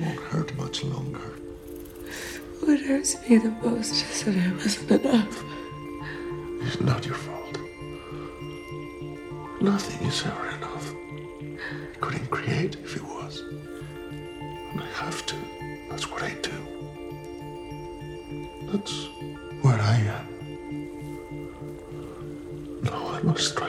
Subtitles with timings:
[0.00, 1.38] won't hurt much longer.
[2.60, 5.44] What hurts me the most is that I wasn't enough.
[6.62, 7.58] It's not your fault.
[9.60, 10.94] Nothing is ever enough.
[11.94, 13.42] I couldn't create if it was.
[14.72, 15.36] And I have to.
[15.90, 16.58] That's what I do.
[18.70, 19.08] That's
[19.62, 20.26] where I am.
[22.82, 23.67] No, I must try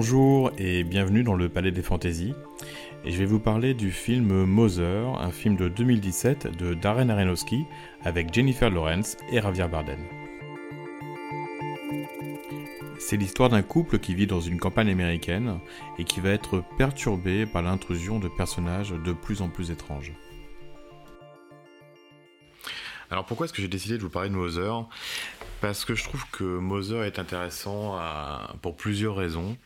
[0.00, 2.32] Bonjour et bienvenue dans le Palais des Fantaisies.
[3.04, 7.64] Et je vais vous parler du film Mother, un film de 2017 de Darren Aronofsky
[8.04, 9.98] avec Jennifer Lawrence et Javier Bardem.
[13.00, 15.58] C'est l'histoire d'un couple qui vit dans une campagne américaine
[15.98, 20.12] et qui va être perturbé par l'intrusion de personnages de plus en plus étranges.
[23.10, 24.86] Alors pourquoi est-ce que j'ai décidé de vous parler de Mother?
[25.60, 27.98] Parce que je trouve que Mother est intéressant
[28.62, 29.56] pour plusieurs raisons.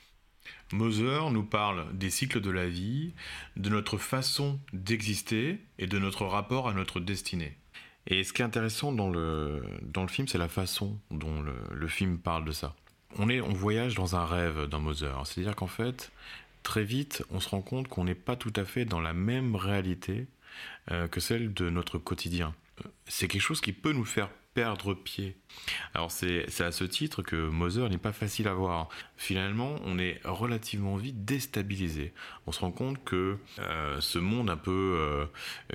[0.73, 3.13] Mother nous parle des cycles de la vie,
[3.57, 7.57] de notre façon d'exister et de notre rapport à notre destinée.
[8.07, 11.89] Et ce qui est intéressant dans le, dans le film, c'est la façon dont le,
[11.89, 12.75] film parle de ça.
[13.19, 15.27] On, est, on voyage dans un rêve dans Mother.
[15.27, 16.11] C'est-à-dire qu'en fait,
[16.63, 19.55] très vite, on se rend compte qu'on n'est pas tout à fait dans la même
[19.55, 20.27] réalité
[20.91, 22.55] euh, que celle de notre quotidien.
[22.85, 25.37] Euh, C'est quelque chose qui peut nous faire perdre pied.
[25.95, 28.89] Alors c'est à ce titre que Mother n'est pas facile à voir.
[29.17, 32.13] Finalement, on est relativement vite déstabilisé.
[32.47, 35.27] On se rend compte que euh, ce monde un peu euh,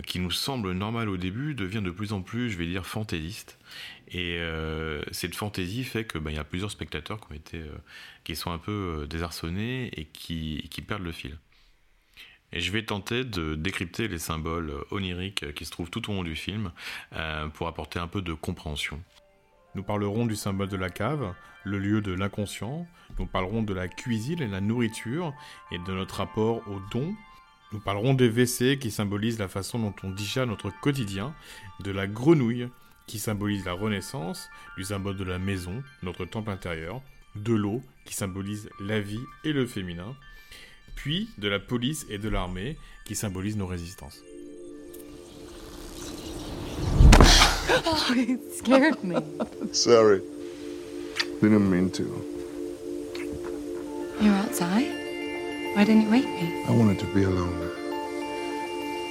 [0.03, 3.57] qui nous semble normal au début devient de plus en plus, je vais dire, fantaisiste.
[4.09, 7.63] Et euh, cette fantaisie fait que il y a plusieurs spectateurs qui ont été,
[8.23, 11.37] qui sont un peu désarçonnés et qui, qui perdent le fil.
[12.53, 16.23] Et je vais tenter de décrypter les symboles oniriques qui se trouvent tout au long
[16.23, 16.71] du film
[17.13, 19.01] euh, pour apporter un peu de compréhension.
[19.75, 22.87] Nous parlerons du symbole de la cave, le lieu de l'inconscient.
[23.19, 25.33] Nous parlerons de la cuisine et la nourriture
[25.71, 27.13] et de notre rapport aux dons.
[27.73, 31.35] Nous parlerons des WC qui symbolisent la façon dont on digère notre quotidien,
[31.81, 32.69] de la grenouille
[33.07, 37.01] qui symbolise la renaissance, du symbole de la maison, notre temple intérieur,
[37.35, 40.15] de l'eau qui symbolise la vie et le féminin,
[40.97, 42.75] puis de la police et de l'armée
[43.05, 44.19] qui symbolisent nos résistances.
[47.85, 49.15] Oh, it scared me.
[49.71, 50.21] Sorry.
[51.41, 52.03] Didn't mean to.
[54.19, 54.91] You're outside?
[55.75, 56.65] Why didn't you wake me?
[56.67, 57.69] I wanted to be alone.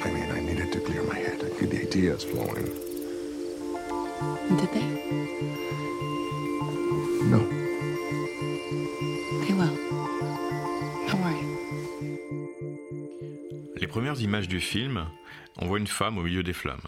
[0.05, 2.67] I mean, I needed to clear my head and get the ideas flowing.
[4.59, 5.86] Did they?
[13.97, 15.09] Premières images du film,
[15.57, 16.87] on voit une femme au milieu des flammes.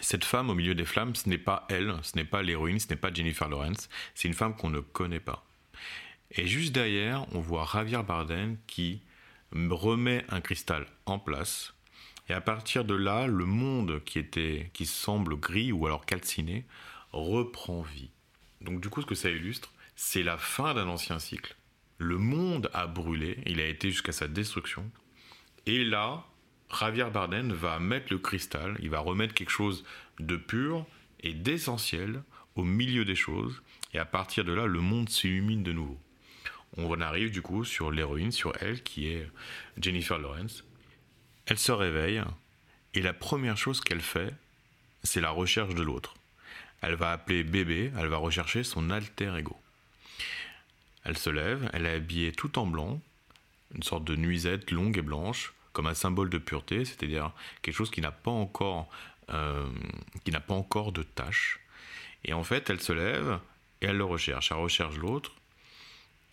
[0.00, 2.88] Cette femme au milieu des flammes, ce n'est pas elle, ce n'est pas l'héroïne, ce
[2.88, 5.46] n'est pas Jennifer Lawrence, c'est une femme qu'on ne connaît pas.
[6.32, 9.00] Et juste derrière, on voit Javier Bardem qui
[9.52, 11.72] remet un cristal en place.
[12.28, 16.64] Et à partir de là, le monde qui était, qui semble gris ou alors calciné,
[17.12, 18.10] reprend vie.
[18.60, 21.54] Donc du coup, ce que ça illustre, c'est la fin d'un ancien cycle.
[21.98, 24.90] Le monde a brûlé, il a été jusqu'à sa destruction.
[25.66, 26.24] Et là,
[26.78, 29.84] Javier Bardem va mettre le cristal, il va remettre quelque chose
[30.18, 30.86] de pur
[31.20, 32.22] et d'essentiel
[32.54, 33.62] au milieu des choses.
[33.94, 35.98] Et à partir de là, le monde s'illumine de nouveau.
[36.76, 39.28] On arrive du coup sur l'héroïne, sur elle, qui est
[39.78, 40.64] Jennifer Lawrence.
[41.46, 42.22] Elle se réveille
[42.94, 44.32] et la première chose qu'elle fait,
[45.02, 46.14] c'est la recherche de l'autre.
[46.80, 49.56] Elle va appeler bébé, elle va rechercher son alter ego.
[51.04, 53.00] Elle se lève, elle est habillée tout en blanc,
[53.74, 57.90] une sorte de nuisette longue et blanche, comme un symbole de pureté, c'est-à-dire quelque chose
[57.90, 58.88] qui n'a pas encore,
[59.30, 59.66] euh,
[60.24, 61.60] qui n'a pas encore de tâche.
[62.24, 63.38] Et en fait, elle se lève
[63.80, 64.52] et elle le recherche.
[64.52, 65.32] Elle recherche l'autre.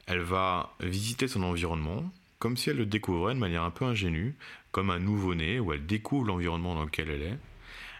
[0.05, 4.35] Elle va visiter son environnement comme si elle le découvrait de manière un peu ingénue,
[4.71, 7.37] comme un nouveau-né, où elle découvre l'environnement dans lequel elle est.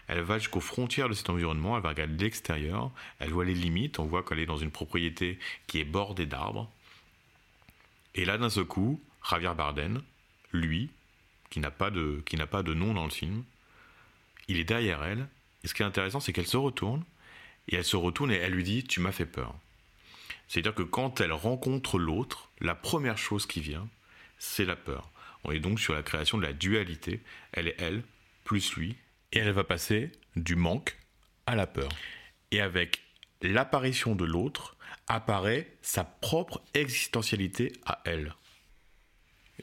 [0.08, 2.90] Elle va jusqu'aux frontières de cet environnement, elle va regarder l'extérieur,
[3.20, 6.68] elle voit les limites, on voit qu'elle est dans une propriété qui est bordée d'arbres.
[8.16, 10.02] Et là, d'un seul coup, Javier Bardem,
[10.52, 10.90] lui,
[11.50, 13.44] qui n'a pas de, qui pas de nom dans le film,
[14.48, 15.28] il est derrière elle.
[15.62, 17.04] Et ce qui est intéressant, c'est qu'elle se retourne,
[17.68, 19.54] et elle se retourne et elle lui dit Tu m'as fait peur.
[20.48, 23.88] C'est-à-dire que quand elle rencontre l'autre, la première chose qui vient,
[24.38, 25.10] c'est la peur.
[25.44, 27.20] On est donc sur la création de la dualité.
[27.52, 28.02] Elle est elle,
[28.44, 28.96] plus lui,
[29.32, 30.96] et elle va passer du manque
[31.46, 31.88] à la peur.
[32.50, 33.00] Et avec
[33.42, 34.76] l'apparition de l'autre,
[35.06, 38.34] apparaît sa propre existentialité à elle.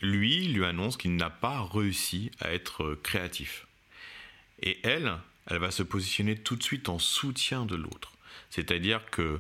[0.02, 3.68] Lui lui annonce qu'il n'a pas réussi à être créatif.
[4.62, 5.14] Et elle,
[5.48, 8.14] elle va se positionner tout de suite en soutien de l'autre.
[8.50, 9.40] C'est-à-dire que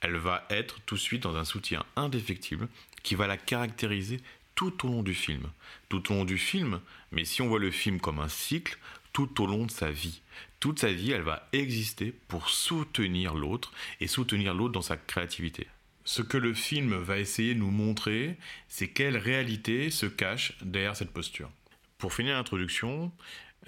[0.00, 2.68] elle va être tout de suite dans un soutien indéfectible
[3.02, 4.20] qui va la caractériser
[4.54, 5.48] tout au long du film.
[5.88, 6.80] Tout au long du film,
[7.12, 8.78] mais si on voit le film comme un cycle,
[9.12, 10.20] tout au long de sa vie.
[10.58, 15.66] Toute sa vie, elle va exister pour soutenir l'autre et soutenir l'autre dans sa créativité.
[16.04, 18.36] Ce que le film va essayer de nous montrer,
[18.68, 21.50] c'est quelle réalité se cache derrière cette posture.
[21.98, 23.12] Pour finir l'introduction,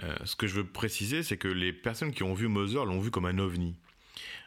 [0.02, 2.98] euh, ce que je veux préciser, c'est que les personnes qui ont vu Mother l'ont
[2.98, 3.76] vu comme un ovni.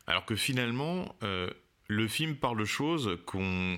[0.05, 1.49] Alors que finalement, euh,
[1.87, 3.17] le film parle de choses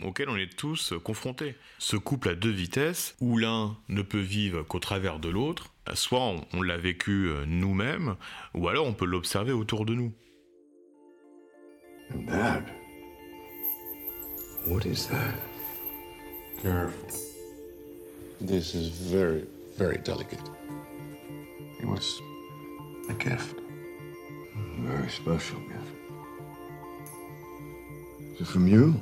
[0.03, 1.56] auxquelles on est tous confrontés.
[1.77, 6.33] Ce couple à deux vitesses, où l'un ne peut vivre qu'au travers de l'autre, soit
[6.53, 8.15] on, l'a vécu euh, nous-mêmes,
[8.56, 10.13] ou alors on peut l'observer autour de nous.
[14.65, 15.33] What is that?
[16.61, 17.09] Careful.
[18.41, 19.45] This is very,
[19.77, 20.39] very delicate.
[21.79, 22.21] It was
[23.09, 23.56] a gift.
[23.57, 25.95] A very special gift.
[28.35, 29.00] Is it from you?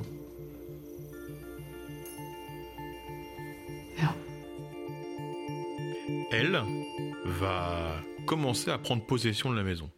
[3.96, 4.14] Yeah.
[6.32, 6.62] Elle
[7.24, 9.90] va commencer à prendre possession de la maison.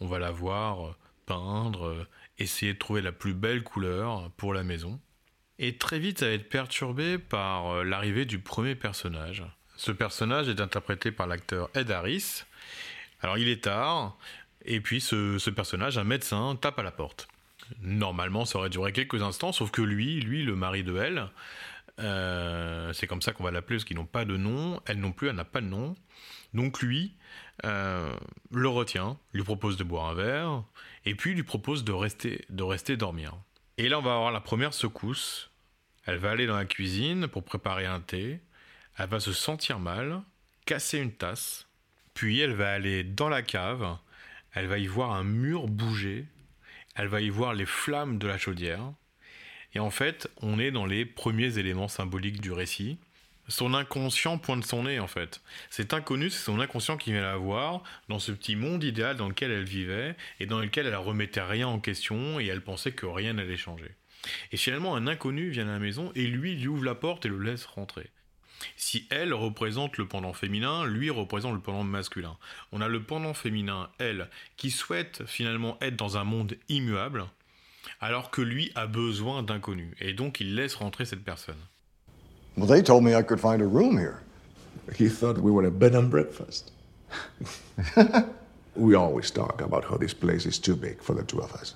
[0.00, 0.96] On va la voir
[1.28, 2.06] peindre,
[2.38, 4.98] essayer de trouver la plus belle couleur pour la maison.
[5.58, 9.44] Et très vite, ça va être perturbé par l'arrivée du premier personnage.
[9.76, 12.44] Ce personnage est interprété par l'acteur Ed Harris.
[13.20, 14.16] Alors il est tard,
[14.64, 17.28] et puis ce, personnage, un médecin, tape à la porte.
[17.80, 21.28] Normalement, ça aurait duré quelques instants, sauf que lui, lui, le mari de elle,
[22.00, 25.12] euh, c'est comme ça qu'on va l'appeler parce qu'ils n'ont pas de nom, elle non
[25.12, 25.94] plus, elle n'a pas de nom.
[26.54, 27.14] Donc lui
[27.64, 28.14] euh,
[28.50, 30.62] le retient, lui propose de boire un verre,
[31.08, 33.32] et puis lui propose de rester, de rester dormir.
[33.78, 35.50] Et là, on va avoir la première secousse.
[36.04, 38.40] Elle va aller dans la cuisine pour préparer un thé.
[38.98, 40.20] Elle va se sentir mal,
[40.66, 41.66] casser une tasse,
[42.12, 43.96] puis elle va aller dans la cave.
[44.52, 46.26] Elle va y voir un mur bouger.
[46.94, 48.92] Elle va y voir les flammes de la chaudière.
[49.72, 52.98] Et en fait, on est dans les premiers éléments symboliques du récit.
[53.48, 55.40] Son inconscient pointe son nez, en fait.
[55.70, 59.28] Cet inconnu, c'est son inconscient qui vient la voir dans ce petit monde idéal dans
[59.28, 62.92] lequel elle vivait et dans lequel elle ne remettait rien en question et elle pensait
[62.92, 63.90] que rien n'allait changer.
[64.52, 67.30] Et finalement, un inconnu vient à la maison et lui, lui ouvre la porte et
[67.30, 68.10] le laisse rentrer.
[68.76, 72.36] Si elle représente le pendant féminin, lui représente le pendant masculin.
[72.72, 77.26] On a le pendant féminin, elle, qui souhaite finalement être dans un monde immuable,
[78.00, 79.94] alors que lui a besoin d'inconnu.
[80.00, 81.60] Et donc il laisse rentrer cette personne.
[82.58, 84.20] Well, they told me I could find a room here.
[84.96, 86.72] He thought we were a bed and breakfast.
[88.74, 91.74] we always talk about how this place is too big for the two of us.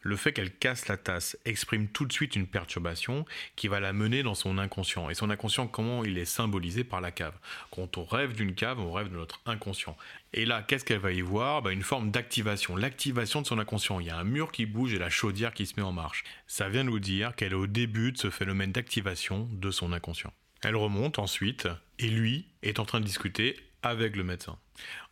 [0.00, 3.92] Le fait qu'elle casse la tasse exprime tout de suite une perturbation qui va la
[3.92, 5.10] mener dans son inconscient.
[5.10, 7.34] Et son inconscient, comment il est symbolisé par la cave
[7.72, 9.96] Quand on rêve d'une cave, on rêve de notre inconscient.
[10.32, 11.62] Et là, qu'est-ce qu'elle va y voir?
[11.62, 13.98] Bah, Une forme d'activation, l'activation de son inconscient.
[13.98, 16.22] Il y a un mur qui bouge et la chaudière qui se met en marche.
[16.46, 20.32] Ça vient nous dire qu'elle est au début de ce phénomène d'activation de son inconscient.
[20.62, 21.68] Elle remonte ensuite,
[21.98, 24.58] et lui est en train de discuter avec le médecin.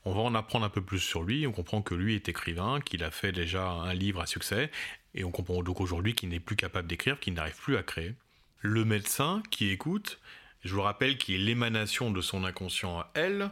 [0.05, 2.81] On va en apprendre un peu plus sur lui, on comprend que lui est écrivain,
[2.81, 4.71] qu'il a fait déjà un livre à succès,
[5.15, 8.15] et on comprend donc aujourd'hui qu'il n'est plus capable d'écrire, qu'il n'arrive plus à créer.
[8.61, 10.21] Le médecin qui écoute,
[10.65, 13.51] je vous rappelle qu'il est l'émanation de son inconscient à elle,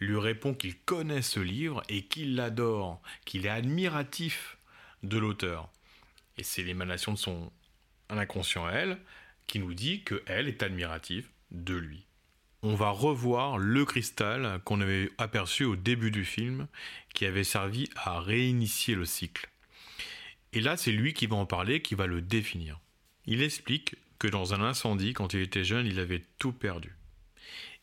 [0.00, 4.58] lui répond qu'il connaît ce livre et qu'il l'adore, qu'il est admiratif
[5.02, 5.70] de l'auteur.
[6.36, 7.52] Et c'est l'émanation de son
[8.08, 8.98] inconscient à elle
[9.46, 12.06] qui nous dit qu'elle est admirative de lui
[12.64, 16.66] on va revoir le cristal qu'on avait aperçu au début du film,
[17.12, 19.50] qui avait servi à réinitier le cycle.
[20.54, 22.80] Et là, c'est lui qui va en parler, qui va le définir.
[23.26, 26.96] Il explique que dans un incendie, quand il était jeune, il avait tout perdu.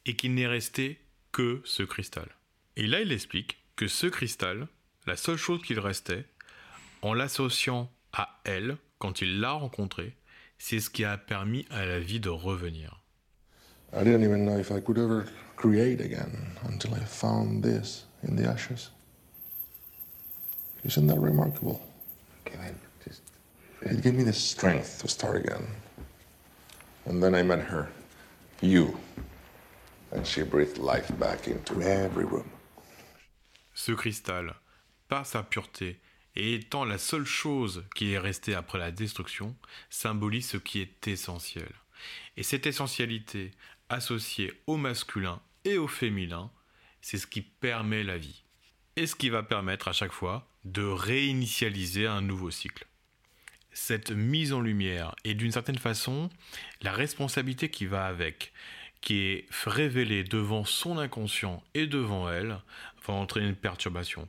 [0.07, 0.99] Et qu'il n'est resté
[1.31, 2.29] que ce cristal.
[2.75, 4.67] Et là, il explique que ce cristal,
[5.05, 6.25] la seule chose qu'il restait,
[7.03, 10.15] en l'associant à elle, quand il l'a rencontrée,
[10.57, 13.00] c'est ce qui a permis à la vie de revenir.
[13.93, 18.35] I didn't even know if I could ever create again until I found this in
[18.35, 18.89] the ashes.
[20.83, 21.81] Isn't that remarkable?
[22.47, 22.57] Okay,
[23.05, 23.21] just...
[23.81, 25.67] It gave me the strength to start again.
[27.05, 27.89] And then I met her,
[28.61, 28.97] you,
[30.11, 32.49] and she breathed life back into every room.
[33.73, 34.55] Ce cristal,
[35.09, 35.99] par sa pureté
[36.35, 39.55] et étant la seule chose qui est restée après la destruction,
[39.89, 41.71] symbolise ce qui est essentiel.
[42.37, 43.51] Et cette essentialité,
[43.91, 46.51] associé au masculin et au féminin,
[47.01, 48.43] c'est ce qui permet la vie.
[48.95, 52.85] Et ce qui va permettre à chaque fois de réinitialiser un nouveau cycle.
[53.71, 56.29] Cette mise en lumière et d'une certaine façon
[56.81, 58.53] la responsabilité qui va avec,
[58.99, 62.59] qui est révélée devant son inconscient et devant elle,
[63.07, 64.27] va entraîner une perturbation.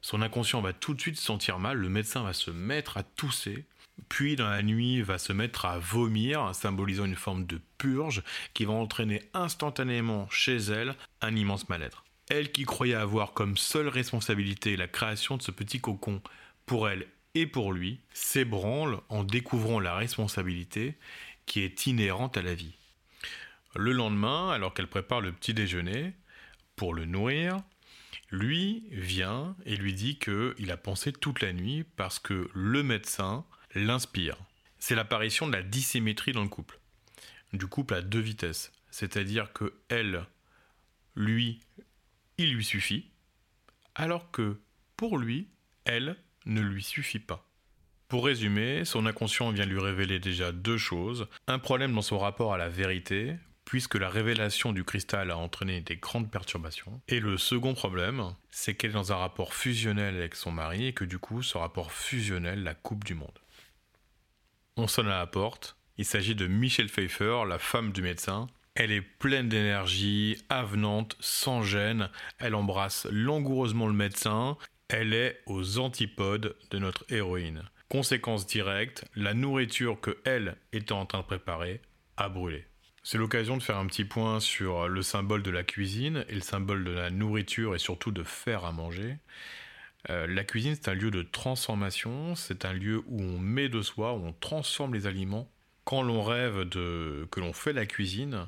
[0.00, 3.04] Son inconscient va tout de suite se sentir mal, le médecin va se mettre à
[3.04, 3.64] tousser,
[4.08, 8.22] puis dans la nuit va se mettre à vomir, symbolisant une forme de purge
[8.54, 12.04] qui va entraîner instantanément chez elle un immense mal-être.
[12.30, 16.22] Elle qui croyait avoir comme seule responsabilité la création de ce petit cocon
[16.64, 20.94] pour elle et pour lui, s'ébranle en découvrant la responsabilité
[21.44, 22.74] qui est inhérente à la vie.
[23.74, 26.12] Le lendemain, alors qu'elle prépare le petit déjeuner,
[26.76, 27.56] pour le nourrir,
[28.30, 33.44] lui vient et lui dit qu'il a pensé toute la nuit parce que le médecin
[33.74, 34.36] l'inspire.
[34.78, 36.78] C'est l'apparition de la dissymétrie dans le couple.
[37.52, 38.72] Du couple à deux vitesses.
[38.90, 40.24] C'est-à-dire que elle,
[41.16, 41.60] lui,
[42.38, 43.10] il lui suffit,
[43.94, 44.60] alors que
[44.96, 45.48] pour lui,
[45.84, 46.16] elle
[46.46, 47.48] ne lui suffit pas.
[48.08, 51.26] Pour résumer, son inconscient vient lui révéler déjà deux choses.
[51.46, 55.80] Un problème dans son rapport à la vérité, puisque la révélation du cristal a entraîné
[55.80, 57.00] des grandes perturbations.
[57.08, 60.92] Et le second problème, c'est qu'elle est dans un rapport fusionnel avec son mari et
[60.92, 63.38] que du coup, ce rapport fusionnel la coupe du monde.
[64.76, 65.76] On sonne à la porte.
[66.02, 68.48] Il s'agit de Michelle Pfeiffer, la femme du médecin.
[68.74, 72.10] Elle est pleine d'énergie, avenante, sans gêne.
[72.40, 74.56] Elle embrasse langoureusement le médecin.
[74.88, 77.62] Elle est aux antipodes de notre héroïne.
[77.88, 81.80] Conséquence directe, la nourriture que elle était en train de préparer
[82.16, 82.66] a brûlé.
[83.04, 86.40] C'est l'occasion de faire un petit point sur le symbole de la cuisine et le
[86.40, 89.18] symbole de la nourriture et surtout de faire à manger.
[90.10, 93.82] Euh, la cuisine, c'est un lieu de transformation, c'est un lieu où on met de
[93.82, 95.48] soi, où on transforme les aliments.
[95.84, 98.46] Quand l'on rêve de que l'on fait la cuisine,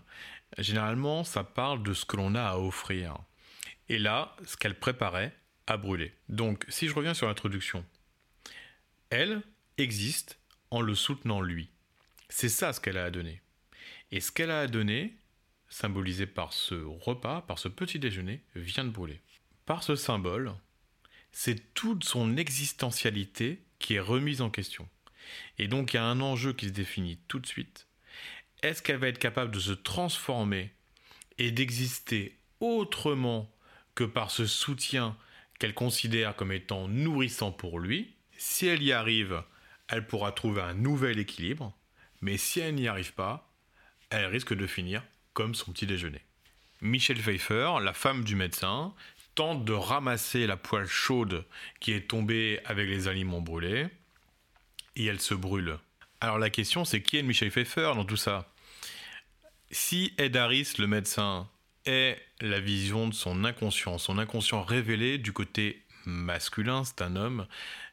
[0.59, 3.17] généralement, ça parle de ce que l'on a à offrir.
[3.88, 5.37] Et là, ce qu'elle préparait
[5.67, 6.12] a brûlé.
[6.29, 7.85] Donc, si je reviens sur l'introduction,
[9.11, 9.43] elle
[9.79, 10.38] existe
[10.71, 11.71] en le soutenant lui.
[12.29, 13.41] C'est ça ce qu'elle a à donner.
[14.11, 15.17] Et ce qu'elle a à donner,
[15.69, 19.21] symbolisé par ce repas, par ce petit déjeuner, vient de brûler.
[19.67, 20.55] Par ce symbole,
[21.33, 24.88] c'est toute son existentialité qui est remise en question.
[25.59, 27.87] Et donc il y a un enjeu qui se définit tout de suite.
[28.62, 30.73] Est-ce qu'elle va être capable de se transformer
[31.38, 33.52] et d'exister autrement
[33.95, 35.16] que par ce soutien
[35.59, 38.14] qu'elle considère comme étant nourrissant pour lui?
[38.37, 39.43] Si elle y arrive,
[39.88, 41.76] elle pourra trouver un nouvel équilibre,
[42.21, 43.52] mais si elle n'y arrive pas,
[44.11, 45.02] elle risque de finir
[45.35, 46.21] comme son petit déjeuner.
[46.81, 48.95] Michelle Pfeiffer, la femme du médecin,
[49.35, 51.45] tente de ramasser la poêle chaude
[51.81, 53.88] qui est tombée avec les aliments brûlés
[54.96, 55.78] et elle se brûle.
[56.20, 58.50] Alors la question c'est qui est Michelle Pfeiffer dans tout ça?
[59.70, 61.48] Si Ed Harris, le médecin,
[61.86, 67.46] est la vision de son inconscient, son inconscient révélé du côté masculin, c'est un homme,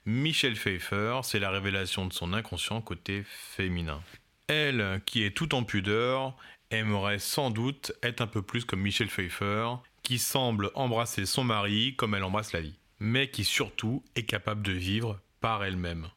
[0.06, 4.02] Michelle Pfeiffer, c'est la révélation de son inconscient côté féminin.
[4.48, 6.36] Elle, qui est tout en pudeur,
[6.72, 9.68] aimerait sans doute être un peu plus comme Michelle Pfeiffer,
[10.04, 14.62] qui semble embrasser son mari comme elle embrasse la vie, mais qui surtout est capable
[14.62, 16.10] de vivre par elle-même.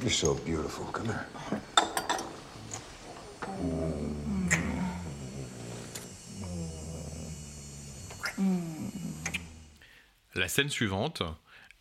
[0.00, 0.86] You're so beautiful.
[0.92, 1.26] Come here.
[10.34, 11.22] La scène suivante,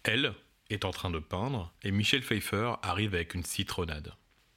[0.04, 0.34] elle
[0.72, 4.14] est en train de peindre et Michelle Pfeiffer arrive avec une citronnade.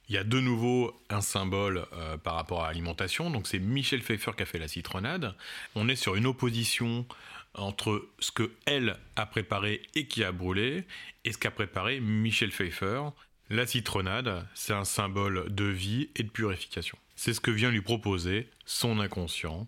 [0.09, 4.01] Il y a de nouveau un symbole euh, par rapport à l'alimentation, donc c'est Michel
[4.01, 5.35] Pfeiffer qui a fait la citronnade.
[5.75, 7.05] On est sur une opposition
[7.53, 10.85] entre ce que elle a préparé et qui a brûlé,
[11.23, 13.03] et ce qu'a préparé Michel Pfeiffer.
[13.51, 16.97] La citronnade, c'est un symbole de vie et de purification.
[17.17, 19.67] C'est ce que vient lui proposer son inconscient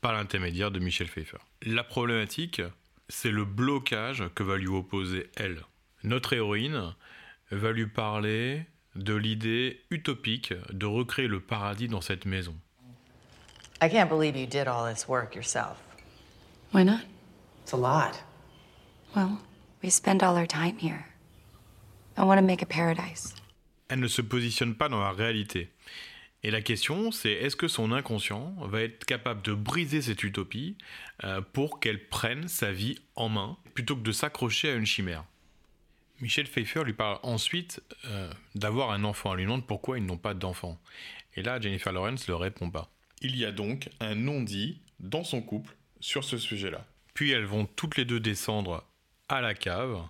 [0.00, 1.36] par l'intermédiaire de Michel Pfeiffer.
[1.62, 2.60] La problématique,
[3.08, 5.62] c'est le blocage que va lui opposer elle.
[6.02, 6.92] Notre héroïne
[7.52, 12.56] va lui parler de l'idée utopique de recréer le paradis dans cette maison.
[13.80, 15.76] I can't believe you did all this work yourself.
[16.74, 17.02] Why not?
[17.62, 18.24] It's a lot.
[19.14, 19.38] Well,
[19.84, 21.09] we spend all our time here.
[22.20, 23.34] I want to make a paradise.
[23.88, 25.70] Elle ne se positionne pas dans la réalité.
[26.42, 30.76] Et la question, c'est est-ce que son inconscient va être capable de briser cette utopie
[31.24, 35.24] euh, pour qu'elle prenne sa vie en main plutôt que de s'accrocher à une chimère?
[36.20, 39.32] Michel Pfeiffer lui parle ensuite euh, d'avoir un enfant.
[39.32, 40.78] Elle lui demande pourquoi ils n'ont pas d'enfant.
[41.36, 42.90] Et là, Jennifer Lawrence ne répond pas.
[43.22, 46.84] Il y a donc un non-dit dans son couple sur ce sujet-là.
[47.14, 48.86] Puis elles vont toutes les deux descendre
[49.30, 50.02] à la cave,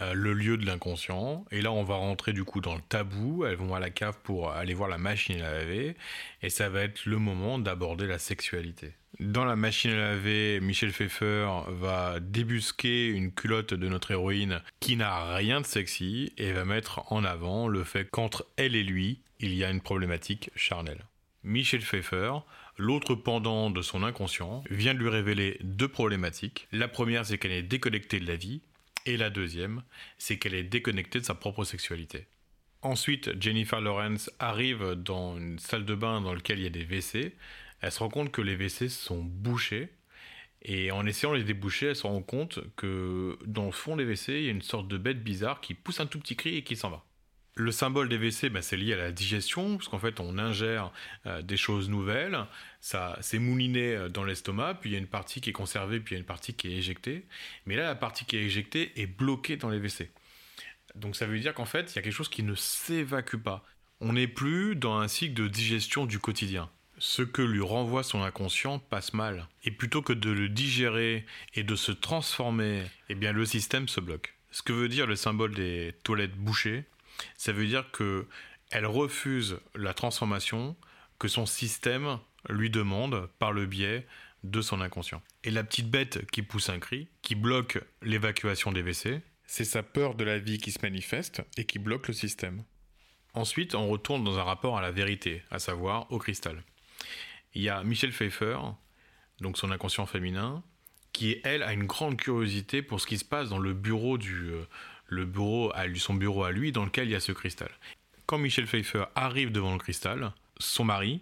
[0.00, 1.44] euh, le lieu de l'inconscient.
[1.50, 3.44] Et là, on va rentrer du coup dans le tabou.
[3.44, 5.96] Elles vont à la cave pour aller voir la machine à laver.
[6.42, 8.92] Et ça va être le moment d'aborder la sexualité.
[9.18, 14.96] Dans la machine à laver, Michel Pfeiffer va débusquer une culotte de notre héroïne qui
[14.96, 19.20] n'a rien de sexy et va mettre en avant le fait qu'entre elle et lui,
[19.40, 21.04] il y a une problématique charnelle.
[21.42, 22.32] Michel Pfeiffer,
[22.76, 26.68] l'autre pendant de son inconscient, vient de lui révéler deux problématiques.
[26.72, 28.60] La première, c'est qu'elle est déconnectée de la vie,
[29.06, 29.82] et la deuxième,
[30.18, 32.26] c'est qu'elle est déconnectée de sa propre sexualité.
[32.82, 36.84] Ensuite, Jennifer Lawrence arrive dans une salle de bain dans laquelle il y a des
[36.84, 37.34] WC.
[37.80, 39.90] Elle se rend compte que les WC sont bouchés.
[40.62, 44.04] Et en essayant de les déboucher, elle se rend compte que dans le fond des
[44.04, 46.56] WC, il y a une sorte de bête bizarre qui pousse un tout petit cri
[46.56, 47.04] et qui s'en va.
[47.60, 50.90] Le symbole des WC, bah, c'est lié à la digestion, parce qu'en fait, on ingère
[51.26, 52.46] euh, des choses nouvelles,
[52.80, 56.00] ça c'est mouliné euh, dans l'estomac, puis il y a une partie qui est conservée,
[56.00, 57.26] puis il y a une partie qui est éjectée.
[57.66, 60.10] Mais là, la partie qui est éjectée est bloquée dans les WC.
[60.94, 63.62] Donc ça veut dire qu'en fait, il y a quelque chose qui ne s'évacue pas.
[64.00, 66.70] On n'est plus dans un cycle de digestion du quotidien.
[66.96, 69.48] Ce que lui renvoie son inconscient passe mal.
[69.64, 74.00] Et plutôt que de le digérer et de se transformer, eh bien le système se
[74.00, 74.34] bloque.
[74.50, 76.84] Ce que veut dire le symbole des toilettes bouchées,
[77.36, 78.26] ça veut dire que
[78.70, 80.76] elle refuse la transformation
[81.18, 84.06] que son système lui demande par le biais
[84.44, 85.22] de son inconscient.
[85.44, 89.82] Et la petite bête qui pousse un cri, qui bloque l'évacuation des WC, c'est sa
[89.82, 92.64] peur de la vie qui se manifeste et qui bloque le système.
[93.34, 96.62] Ensuite, on retourne dans un rapport à la vérité, à savoir au cristal.
[97.54, 98.58] Il y a Michel Pfeiffer,
[99.40, 100.62] donc son inconscient féminin,
[101.12, 104.50] qui elle a une grande curiosité pour ce qui se passe dans le bureau du
[104.50, 104.64] euh,
[105.10, 107.70] le bureau son bureau à lui dans lequel il y a ce cristal.
[108.26, 111.20] Quand Michel Pfeiffer arrive devant le cristal, son mari,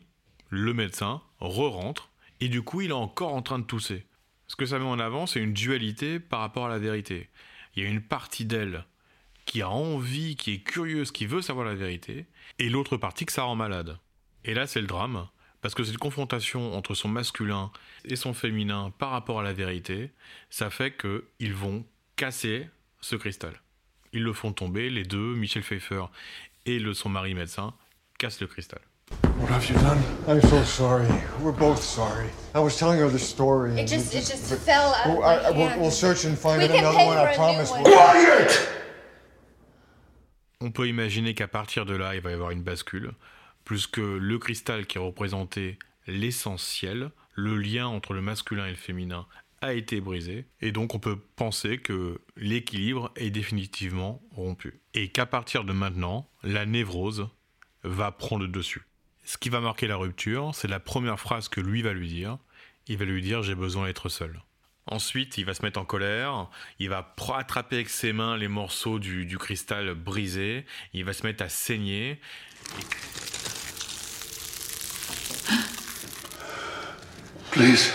[0.51, 4.05] le médecin, re-rentre et du coup il est encore en train de tousser.
[4.47, 7.29] Ce que ça met en avant, c'est une dualité par rapport à la vérité.
[7.75, 8.85] Il y a une partie d'elle
[9.45, 12.27] qui a envie, qui est curieuse, qui veut savoir la vérité,
[12.59, 13.99] et l'autre partie que ça rend malade.
[14.45, 15.27] Et là, c'est le drame,
[15.63, 17.71] parce que cette confrontation entre son masculin
[18.05, 20.11] et son féminin par rapport à la vérité,
[20.51, 22.69] ça fait qu'ils vont casser
[23.01, 23.55] ce cristal.
[24.13, 26.05] Ils le font tomber, les deux, Michel Pfeiffer
[26.67, 27.75] et le, son mari médecin,
[28.19, 28.81] cassent le cristal.
[29.41, 29.99] What have you done?
[30.27, 31.07] I'm so sorry.
[31.41, 32.27] We're both sorry.
[32.55, 33.73] I was telling her the story.
[33.81, 35.81] It just, it just fell out We'll, of my I, we'll, hand.
[35.81, 37.17] we'll search and find We another one.
[37.17, 37.71] I promise.
[37.71, 37.85] one.
[37.85, 38.49] We'll-
[40.61, 43.13] On peut imaginer qu'à partir de là, il va y avoir une bascule,
[43.65, 49.27] plus que le cristal qui représentait l'essentiel, le lien entre le masculin et le féminin
[49.61, 54.81] a été brisé, et donc on peut penser que l'équilibre est définitivement rompu.
[54.95, 57.29] Et qu'à partir de maintenant, la névrose
[57.83, 58.83] va prendre le dessus.
[59.25, 62.39] Ce qui va marquer la rupture, c'est la première phrase que lui va lui dire.
[62.87, 64.41] Il va lui dire j'ai besoin d'être seul.
[64.87, 68.99] Ensuite, il va se mettre en colère, il va attraper avec ses mains les morceaux
[68.99, 72.19] du, cristal brisé, il va se mettre à saigner.
[77.51, 77.93] Please.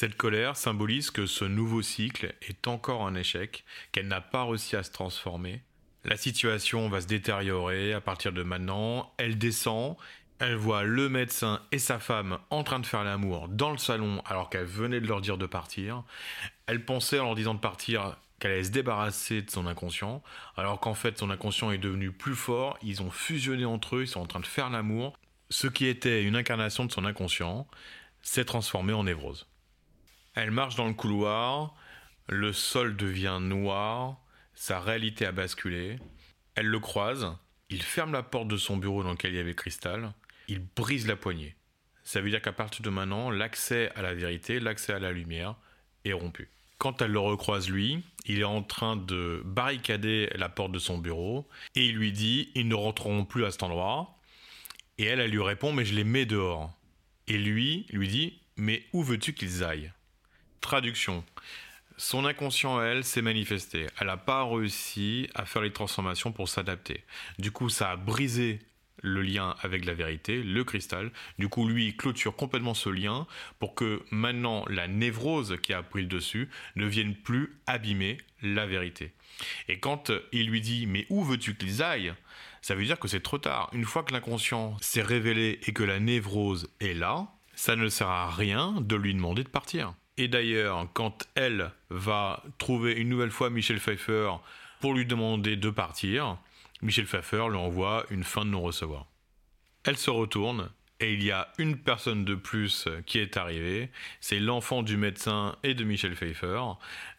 [0.00, 4.76] Cette colère symbolise que ce nouveau cycle est encore un échec, qu'elle n'a pas réussi
[4.76, 5.60] à se transformer.
[6.04, 9.12] La situation va se détériorer à partir de maintenant.
[9.18, 9.96] Elle descend,
[10.38, 14.22] elle voit le médecin et sa femme en train de faire l'amour dans le salon
[14.24, 16.04] alors qu'elle venait de leur dire de partir.
[16.68, 20.22] Elle pensait en leur disant de partir qu'elle allait se débarrasser de son inconscient,
[20.56, 24.06] alors qu'en fait son inconscient est devenu plus fort, ils ont fusionné entre eux, ils
[24.06, 25.18] sont en train de faire l'amour.
[25.50, 27.66] Ce qui était une incarnation de son inconscient
[28.22, 29.47] s'est transformé en névrose.
[30.40, 31.74] Elle marche dans le couloir,
[32.28, 34.18] le sol devient noir,
[34.54, 35.98] sa réalité a basculé.
[36.54, 37.36] Elle le croise,
[37.70, 40.12] il ferme la porte de son bureau dans lequel il y avait cristal,
[40.46, 41.56] il brise la poignée.
[42.04, 45.56] Ça veut dire qu'à partir de maintenant, l'accès à la vérité, l'accès à la lumière
[46.04, 46.48] est rompu.
[46.78, 50.98] Quand elle le recroise lui, il est en train de barricader la porte de son
[50.98, 54.16] bureau et il lui dit ils ne rentreront plus à cet endroit.
[54.98, 56.72] Et elle, elle lui répond mais je les mets dehors.
[57.26, 59.90] Et lui lui dit mais où veux-tu qu'ils aillent?
[60.60, 61.24] Traduction.
[61.96, 63.86] Son inconscient, elle, s'est manifesté.
[64.00, 67.04] Elle n'a pas réussi à faire les transformations pour s'adapter.
[67.38, 68.60] Du coup, ça a brisé
[69.02, 71.10] le lien avec la vérité, le cristal.
[71.38, 73.26] Du coup, lui, clôture complètement ce lien
[73.58, 78.66] pour que maintenant la névrose qui a pris le dessus ne vienne plus abîmer la
[78.66, 79.12] vérité.
[79.68, 82.14] Et quand il lui dit Mais où veux-tu qu'ils aillent?
[82.62, 83.70] Ça veut dire que c'est trop tard.
[83.72, 88.08] Une fois que l'inconscient s'est révélé et que la névrose est là, ça ne sert
[88.08, 89.94] à rien de lui demander de partir.
[90.18, 94.32] Et d'ailleurs, quand elle va trouver une nouvelle fois Michel Pfeiffer
[94.80, 96.38] pour lui demander de partir,
[96.82, 99.06] Michel Pfeiffer lui envoie une fin de non-recevoir.
[99.84, 104.40] Elle se retourne et il y a une personne de plus qui est arrivée, c'est
[104.40, 106.62] l'enfant du médecin et de Michel Pfeiffer.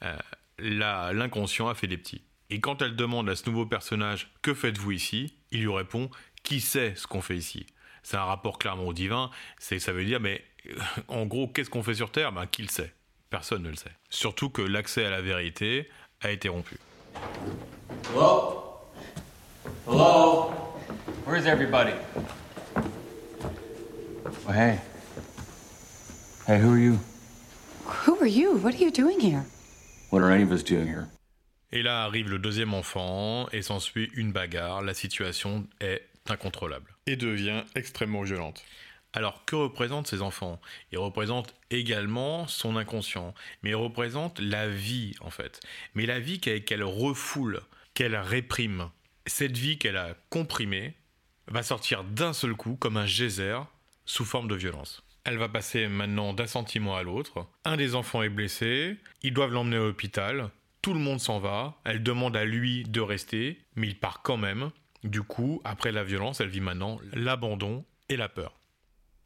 [0.03, 0.17] Euh,
[0.59, 2.21] L'inconscient a fait des petits.
[2.49, 5.33] Et quand elle demande à ce nouveau personnage Que faites-vous ici?
[5.51, 6.09] Il lui répond
[6.43, 7.65] Qui sait ce qu'on fait ici?
[8.03, 9.31] C'est un rapport clairement au divin.
[9.57, 10.43] Ça veut dire mais
[11.07, 12.31] en gros qu'est-ce qu'on fait sur Terre?
[12.31, 12.93] Ben qui le sait
[13.29, 13.91] Personne ne le sait.
[14.09, 15.87] Surtout que l'accès à la vérité
[16.21, 16.77] a été rompu.
[18.11, 18.63] Hello?
[19.87, 20.51] Hello?
[21.27, 21.93] Where's everybody?
[24.47, 24.79] Oh, hey.
[26.47, 26.97] Hey, who are you?
[28.07, 28.57] Who are you?
[28.57, 29.45] What are you doing here?
[30.09, 31.07] What are any of us doing here?
[31.71, 34.81] Et là arrive le deuxième enfant et s'ensuit une bagarre.
[34.81, 38.63] La situation est incontrôlable et devient extrêmement violente.
[39.13, 40.61] Alors que représentent ces enfants?
[40.91, 45.59] Ils représentent également son inconscient, mais ils représentent la vie en fait.
[45.95, 47.61] Mais la vie qu'elle refoule,
[47.93, 48.89] qu'elle réprime.
[49.25, 50.93] Cette vie qu'elle a comprimée
[51.47, 53.59] va sortir d'un seul coup comme un geyser
[54.05, 55.03] sous forme de violence.
[55.23, 57.47] Elle va passer maintenant d'un sentiment à l'autre.
[57.65, 60.49] Un des enfants est blessé, ils doivent l'emmener à l'hôpital,
[60.81, 64.37] tout le monde s'en va, elle demande à lui de rester, mais il part quand
[64.37, 64.71] même.
[65.03, 68.58] Du coup, après la violence, elle vit maintenant l'abandon et la peur.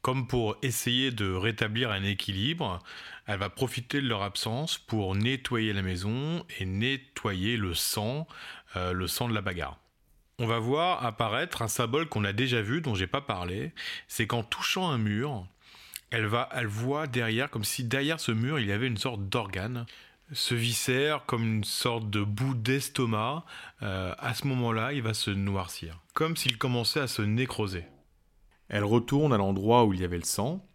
[0.04, 2.78] Comme pour essayer de rétablir un équilibre,
[3.24, 8.28] elle va profiter de leur absence pour nettoyer la maison et nettoyer le sang,
[8.76, 9.78] euh, le sang de la bagarre.
[10.38, 13.72] On va voir apparaître un symbole qu'on a déjà vu, dont j'ai pas parlé.
[14.06, 15.46] C'est qu'en touchant un mur,
[16.10, 19.26] elle va, elle voit derrière, comme si derrière ce mur il y avait une sorte
[19.30, 19.86] d'organe
[20.34, 23.46] se viscère comme une sorte de bout d'estomac.
[23.80, 27.86] Euh, à ce moment-là, il va se noircir, comme s'il commençait à se nécroser.
[28.68, 30.66] Elle retourne à l'endroit où il y avait le sang.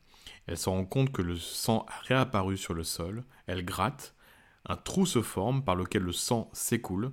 [0.47, 3.23] Elle se rend compte que le sang a réapparu sur le sol.
[3.47, 4.15] Elle gratte.
[4.65, 7.11] Un trou se forme par lequel le sang s'écoule.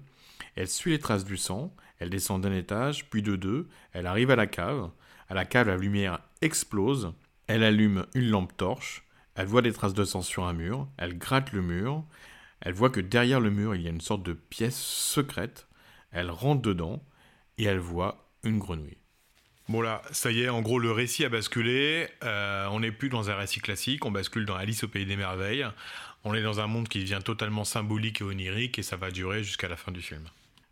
[0.55, 1.75] Elle suit les traces du sang.
[1.99, 3.69] Elle descend d'un étage, puis de deux.
[3.93, 4.91] Elle arrive à la cave.
[5.29, 7.13] À la cave, la lumière explose.
[7.47, 9.07] Elle allume une lampe torche.
[9.37, 12.03] Elle voit des traces de sang sur un mur, elle gratte le mur,
[12.61, 15.69] elle voit que derrière le mur il y a une sorte de pièce secrète,
[16.11, 17.05] elle rentre dedans
[17.59, 18.97] et elle voit une grenouille.
[19.69, 23.09] Bon là, ça y est, en gros le récit a basculé, euh, on n'est plus
[23.09, 25.67] dans un récit classique, on bascule dans Alice au pays des merveilles,
[26.23, 29.43] on est dans un monde qui devient totalement symbolique et onirique et ça va durer
[29.43, 30.23] jusqu'à la fin du film.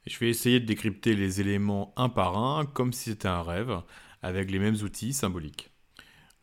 [0.07, 3.81] je vais essayer de décrypter les éléments un par un comme si c'était un rêve,
[4.23, 5.71] avec les mêmes outils symboliques.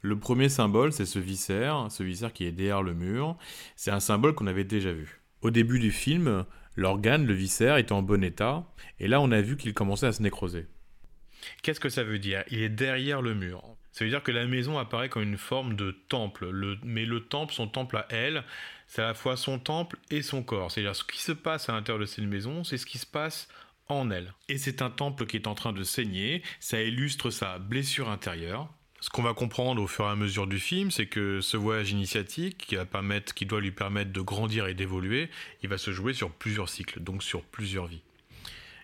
[0.01, 3.37] Le premier symbole, c'est ce viscère, ce viscère qui est derrière le mur.
[3.77, 5.21] C'est un symbole qu'on avait déjà vu.
[5.41, 8.65] Au début du film, l'organe, le viscère, est en bon état,
[8.99, 10.67] et là on a vu qu'il commençait à se nécroser.
[11.62, 12.43] Qu'est-ce que ça veut dire?
[12.49, 13.63] Il est derrière le mur.
[13.91, 16.51] Ça veut dire que la maison apparaît comme une forme de temple,
[16.84, 18.43] mais le temple, son temple à elle,
[18.88, 20.71] c'est à la fois son temple et son corps.
[20.71, 23.49] C'est-à-dire ce qui se passe à l'intérieur de cette maison, c'est ce qui se passe
[23.88, 24.34] en elle.
[24.47, 28.69] Et c'est un temple qui est en train de saigner, ça illustre sa blessure intérieure,
[29.01, 31.89] ce qu'on va comprendre au fur et à mesure du film, c'est que ce voyage
[31.91, 35.30] initiatique, qui, va permettre, qui doit lui permettre de grandir et d'évoluer,
[35.63, 38.04] il va se jouer sur plusieurs cycles, donc sur plusieurs vies.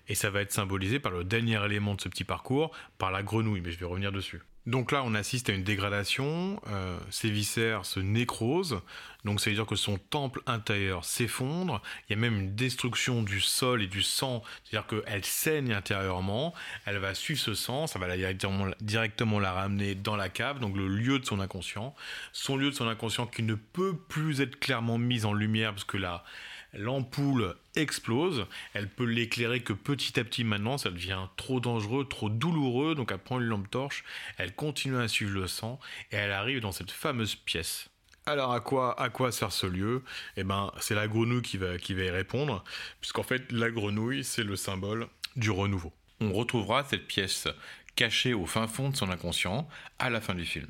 [0.07, 3.23] Et ça va être symbolisé par le dernier élément de ce petit parcours, par la
[3.23, 4.41] grenouille, mais je vais revenir dessus.
[4.67, 8.81] Donc là, on assiste à une dégradation, euh, ses viscères se nécrosent,
[9.23, 13.23] donc ça veut dire que son temple intérieur s'effondre, il y a même une destruction
[13.23, 16.53] du sol et du sang, c'est-à-dire qu'elle saigne intérieurement,
[16.85, 20.75] elle va suivre ce sang, ça va directement, directement la ramener dans la cave, donc
[20.75, 21.95] le lieu de son inconscient,
[22.33, 25.85] son lieu de son inconscient qui ne peut plus être clairement mis en lumière parce
[25.85, 26.25] que là,
[26.73, 32.29] l'ampoule explose, elle peut l'éclairer que petit à petit maintenant, ça devient trop dangereux, trop
[32.29, 34.03] douloureux, donc elle prend une lampe torche,
[34.37, 35.79] elle continue à suivre le sang,
[36.11, 37.89] et elle arrive dans cette fameuse pièce.
[38.25, 40.03] Alors à quoi, à quoi sert ce lieu?
[40.35, 42.63] Eh ben, c'est la grenouille qui va, qui va y répondre,
[42.99, 45.93] puisqu'en fait, la grenouille, c'est le symbole du renouveau.
[46.19, 47.47] On retrouvera cette pièce
[47.95, 50.67] cachée au fin fond de son inconscient à la fin du film.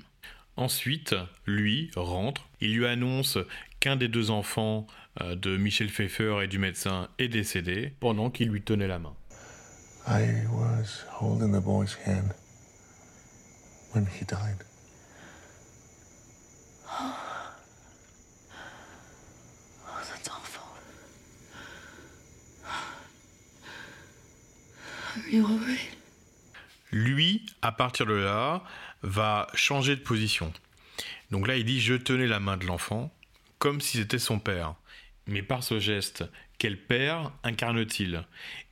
[0.55, 3.37] Ensuite, lui rentre, il lui annonce
[3.79, 4.87] qu'un des deux enfants
[5.21, 9.13] euh, de Michel Pfeiffer et du médecin est décédé pendant qu'il lui tenait la main.
[10.07, 12.33] I was holding the boy's hand
[13.93, 14.63] when he died.
[16.89, 17.13] Oh,
[20.09, 20.63] that's awful.
[25.17, 25.97] Are you alright?
[26.91, 28.63] Lui, à partir de là,
[29.03, 30.53] va changer de position.
[31.31, 33.11] Donc là, il dit Je tenais la main de l'enfant
[33.59, 34.75] comme si c'était son père.
[35.25, 36.23] Mais par ce geste,
[36.57, 38.23] quel père incarne-t-il?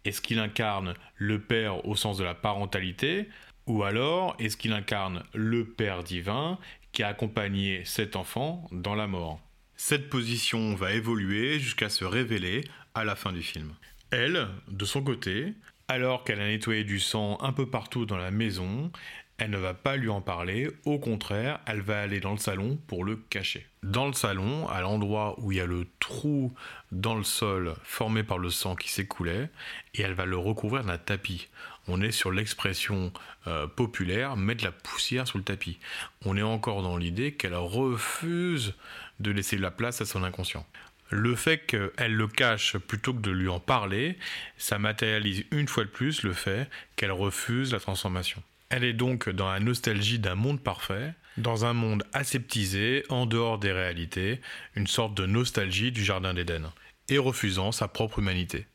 [0.06, 3.28] Est-ce qu'il incarne le père au sens de la parentalité?
[3.68, 6.60] Ou alors est-ce qu'il incarne le père divin
[6.92, 9.40] qui a accompagné cet enfant dans la mort?
[9.76, 13.74] Cette position va évoluer jusqu'à se révéler à la fin du film.
[14.12, 15.54] Elle, de son côté,
[15.88, 18.92] alors qu'elle a nettoyé du sang un peu partout dans la maison,
[19.38, 22.80] elle ne va pas lui en parler, au contraire, elle va aller dans le salon
[22.88, 23.68] pour le cacher.
[23.84, 26.54] Dans le salon, à l'endroit où il y a le trou
[26.94, 29.50] dans le sol formé par le sang qui s'écoulait,
[29.94, 31.50] et elle va le recouvrir d'un tapis.
[31.88, 33.12] On est sur l'expression
[33.48, 35.80] euh, populaire mettre la poussière sous le tapis.
[36.24, 38.74] On est encore dans l'idée qu'elle refuse
[39.20, 40.66] de laisser la place à son inconscient.
[41.10, 44.18] Le fait qu'elle le cache plutôt que de lui en parler,
[44.58, 48.42] ça matérialise une fois de plus le fait qu'elle refuse la transformation.
[48.70, 53.60] Elle est donc dans la nostalgie d'un monde parfait, Dans un monde aseptisé, en dehors
[53.60, 54.42] des réalités,
[54.76, 56.72] une sorte de nostalgie du Jardin d'Éden,
[57.10, 58.68] et refusant sa propre humanité.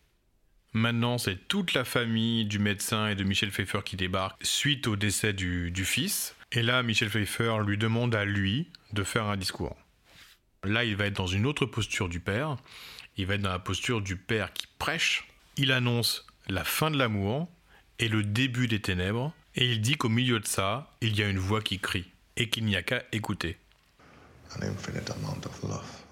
[0.73, 4.95] Maintenant, c'est toute la famille du médecin et de Michel Pfeiffer qui débarque suite au
[4.95, 6.37] décès du, du fils.
[6.53, 9.77] Et là, Michel Pfeiffer lui demande à lui de faire un discours.
[10.63, 12.57] Là, il va être dans une autre posture du père.
[13.17, 15.27] Il va être dans la posture du père qui prêche.
[15.57, 17.49] Il annonce la fin de l'amour
[17.99, 19.35] et le début des ténèbres.
[19.57, 22.49] Et il dit qu'au milieu de ça, il y a une voix qui crie et
[22.49, 23.59] qu'il n'y a qu'à écouter.
[24.57, 26.05] An infinite amount of love.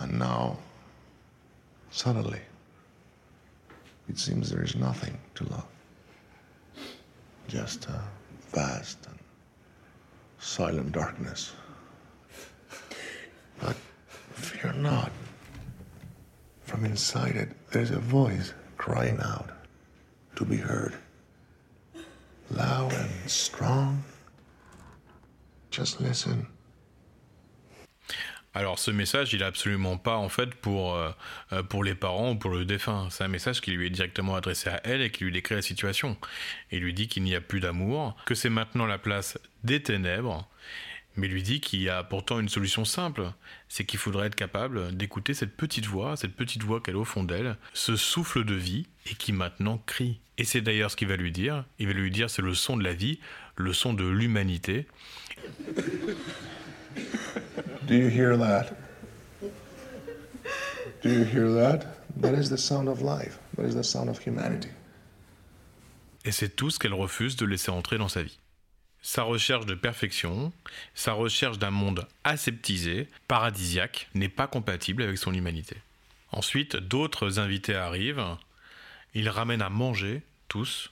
[0.00, 0.58] And now,
[1.90, 2.40] suddenly,
[4.08, 5.66] it seems there is nothing to love.
[7.48, 8.00] Just a
[8.54, 9.18] vast and
[10.38, 11.52] silent darkness.
[13.60, 13.76] But
[14.34, 15.10] fear not.
[16.64, 19.50] From inside it, there's a voice crying out
[20.36, 20.94] to be heard.
[28.54, 31.10] Alors ce message, il est absolument pas en fait pour, euh,
[31.52, 33.08] euh, pour les parents ou pour le défunt.
[33.10, 35.62] C'est un message qui lui est directement adressé à elle et qui lui décrit la
[35.62, 36.18] situation.
[36.70, 40.46] Et lui dit qu'il n'y a plus d'amour, que c'est maintenant la place des ténèbres,
[41.16, 43.30] mais lui dit qu'il y a pourtant une solution simple.
[43.68, 47.04] C'est qu'il faudrait être capable d'écouter cette petite voix, cette petite voix qu'elle a au
[47.04, 50.20] fond d'elle, ce souffle de vie et qui maintenant crie.
[50.38, 51.64] Et c'est d'ailleurs ce qu'il va lui dire.
[51.78, 53.20] Il va lui dire c'est le son de la vie,
[53.56, 54.86] le son de l'humanité.
[57.86, 58.74] Do you hear that?
[61.02, 61.80] Do you hear that?
[62.20, 63.38] That is the sound of life.
[63.56, 64.68] That is the sound of humanity.
[66.24, 68.38] Et c'est tout ce qu'elle refuse de laisser entrer dans sa vie.
[69.02, 70.52] Sa recherche de perfection,
[70.94, 75.76] sa recherche d'un monde aseptisé, paradisiaque, n'est pas compatible avec son humanité.
[76.30, 78.24] Ensuite, d'autres invités arrivent.
[79.14, 80.90] Ils ramènent à manger, tous.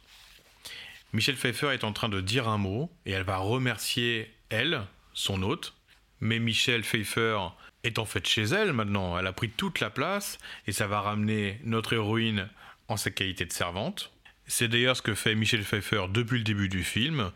[1.13, 4.83] Michel Pfeiffer est en train de dire un mot et elle va remercier elle,
[5.15, 5.75] son hôte.
[6.21, 7.39] Mais Michel Pfeiffer
[7.85, 9.19] est en fait chez elle maintenant.
[9.19, 12.49] Elle a pris toute la place et ça va ramener notre héroïne
[12.89, 14.13] en sa qualité de servante.
[14.51, 17.31] C'est d'ailleurs ce que fait Michel Pfeiffer depuis le début du film.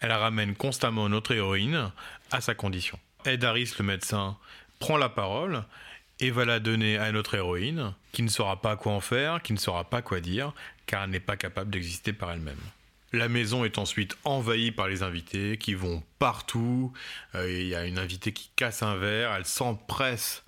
[0.00, 1.92] Elle ramène constamment notre héroïne
[2.30, 2.98] à sa condition.
[3.26, 4.38] Ed Harris, le médecin,
[4.78, 5.64] prend la parole
[6.20, 9.52] et va la donner à notre héroïne, qui ne saura pas quoi en faire, qui
[9.52, 10.54] ne saura pas quoi dire,
[10.86, 12.56] car elle n'est pas capable d'exister par elle-même.
[13.12, 16.94] La maison est ensuite envahie par les invités qui vont partout.
[17.34, 20.43] Euh, Il y a une invitée qui casse un verre, elle s'empresse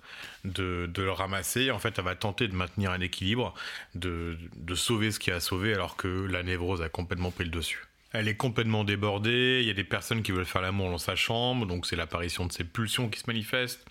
[0.47, 1.71] de, le ramasser.
[1.71, 3.53] En fait, elle va tenter de maintenir un équilibre,
[3.95, 7.51] de, de sauver ce qui a sauvé, alors que la névrose a complètement pris le
[7.51, 7.87] dessus.
[8.13, 11.15] Elle est complètement débordée, il y a des personnes qui veulent faire l'amour dans sa
[11.15, 13.85] chambre, donc c'est l'apparition de ces pulsions qui se manifestent.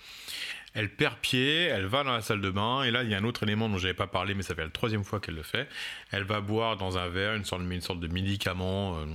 [0.72, 3.18] Elle perd pied, elle va dans la salle de bain, et là il y a
[3.18, 5.42] un autre élément dont j'avais pas parlé, mais ça fait la troisième fois qu'elle le
[5.42, 5.68] fait.
[6.10, 9.06] Elle va boire dans un verre une sorte, une sorte de médicament euh,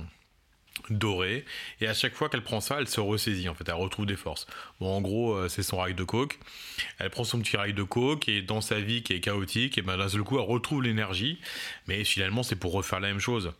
[0.90, 1.44] doré,
[1.80, 4.16] et à chaque fois qu'elle prend ça, elle se ressaisit, en fait, elle retrouve des
[4.16, 4.46] forces.
[4.80, 6.38] Bon, en gros, euh, c'est son rail de coke.
[6.98, 9.82] Elle prend son petit rail de coke, et dans sa vie qui est chaotique, et
[9.82, 11.38] ben d'un seul coup, elle retrouve l'énergie,
[11.86, 13.52] mais finalement, c'est pour refaire la même chose.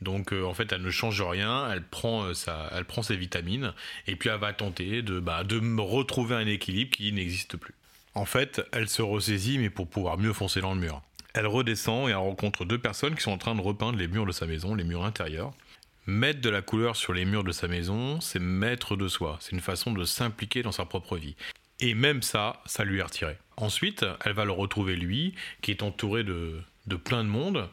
[0.00, 3.16] Donc euh, en fait, elle ne change rien, elle prend, euh, sa, elle prend ses
[3.16, 3.74] vitamines
[4.06, 7.74] et puis elle va tenter de, bah, de retrouver un équilibre qui n'existe plus.
[8.14, 11.02] En fait, elle se ressaisit mais pour pouvoir mieux foncer dans le mur.
[11.34, 14.26] Elle redescend et elle rencontre deux personnes qui sont en train de repeindre les murs
[14.26, 15.52] de sa maison, les murs intérieurs.
[16.10, 19.52] Mettre de la couleur sur les murs de sa maison, c'est mettre de soi, c'est
[19.52, 21.36] une façon de s'impliquer dans sa propre vie.
[21.78, 23.38] Et même ça, ça lui est retiré.
[23.56, 26.64] Ensuite, elle va le retrouver lui, qui est entouré de,
[27.04, 27.70] plein de monde,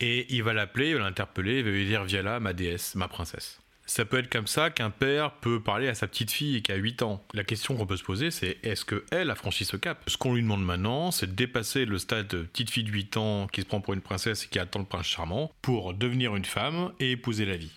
[0.00, 2.96] et il va l'appeler, il va l'interpeller, il va lui dire Viens là, ma déesse,
[2.96, 3.61] ma princesse.
[3.84, 6.76] Ça peut être comme ça qu'un père peut parler à sa petite fille qui a
[6.76, 7.22] 8 ans.
[7.34, 10.02] La question qu'on peut se poser, c'est est-ce qu'elle a franchi ce cap?
[10.06, 13.16] Ce qu'on lui demande maintenant, c'est de dépasser le stade de petite fille de 8
[13.16, 16.36] ans qui se prend pour une princesse et qui attend le prince charmant pour devenir
[16.36, 17.72] une femme et épouser la vie.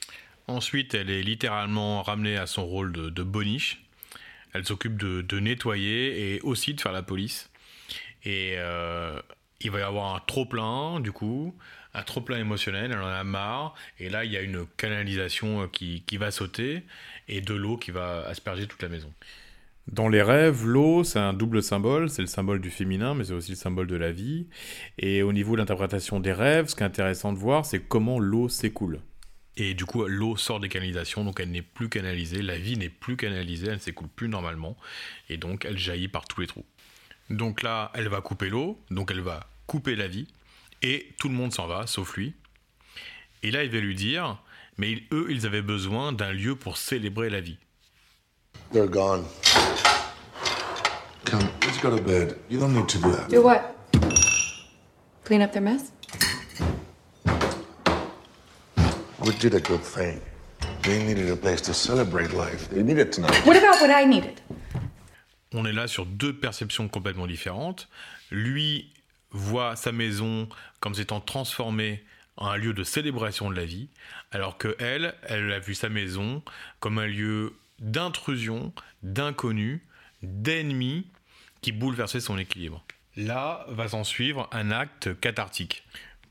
[0.47, 3.81] Ensuite, elle est littéralement ramenée à son rôle de, de boniche.
[4.53, 7.49] Elle s'occupe de, nettoyer et aussi de faire la police.
[8.23, 9.19] Et euh,
[9.59, 11.53] il va y avoir un trop-plein, du coup,
[11.95, 15.67] un trop-plein émotionnel, elle en a marre, et là, il y a une canalisation euh,
[15.67, 16.83] qui, qui va sauter,
[17.27, 19.11] et de l'eau qui va asperger toute la maison.
[19.91, 23.33] Dans les rêves, l'eau, c'est un double symbole, c'est le symbole du féminin, mais c'est
[23.33, 24.47] aussi le symbole de la vie.
[24.97, 28.19] Et au niveau de l'interprétation des rêves, ce qui est intéressant de voir, c'est comment
[28.19, 28.99] l'eau s'écoule.
[29.57, 32.89] Et du coup, l'eau sort des canalisations, donc elle n'est plus canalisée, la vie n'est
[32.89, 34.75] plus canalisée, elle ne s'écoule plus normalement,
[35.29, 36.65] et donc elle jaillit par tous les trous.
[37.29, 40.27] Donc là, elle va couper l'eau, donc elle va couper la vie,
[40.87, 42.35] et tout le monde s'en va, sauf lui.
[43.41, 44.37] Et là, il va lui dire,
[44.77, 47.57] mais ils- eux, ils avaient besoin d'un lieu pour célébrer la vie.
[48.71, 49.23] They're gone.
[51.25, 52.37] Come, let's go to bed.
[52.51, 53.27] You don't need to do that.
[53.29, 53.61] Do what?
[55.23, 55.91] Clean up their mess?
[59.19, 60.19] We did a good thing.
[60.83, 62.69] They needed a place to celebrate life.
[62.69, 63.43] They needed tonight.
[63.43, 64.39] What about what I needed?
[65.53, 67.87] On est là sur deux perceptions complètement différentes.
[68.29, 68.91] Lui
[69.35, 72.03] voit sa maison comme s'étant transformée
[72.37, 73.89] en un lieu de célébration de la vie,
[74.31, 76.43] alors que elle, elle a vu sa maison
[76.79, 79.85] comme un lieu d'intrusion, d'inconnu,
[80.23, 81.07] d'ennemi
[81.61, 82.83] qui bouleversait son équilibre.
[83.15, 85.83] Là va s'en suivre un acte cathartique.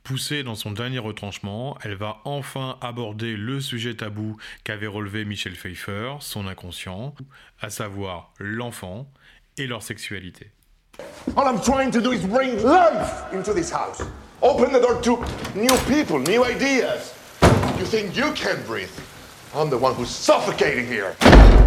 [0.03, 5.55] Poussée dans son dernier retranchement, elle va enfin aborder le sujet tabou qu'avait relevé Michel
[5.55, 7.15] Pfeiffer, son inconscient,
[7.61, 9.11] à savoir l'enfant
[9.57, 10.51] et leur sexualité.
[11.37, 14.03] All I'm trying to do is bring life into this house.
[14.43, 17.15] Open the door to new people, new ideas.
[17.79, 18.91] You think you can breathe?
[19.55, 21.13] I'm the one who's suffocating here.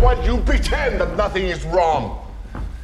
[0.01, 2.23] Why do you pretend that nothing is wrong?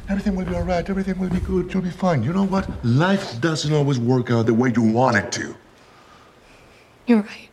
[0.08, 0.88] Everything will be all right.
[0.88, 1.72] Everything will be good.
[1.72, 2.22] You'll be fine.
[2.22, 2.68] You know what?
[2.84, 5.54] Life doesn't always work out the way you want it to.
[7.06, 7.48] You're right.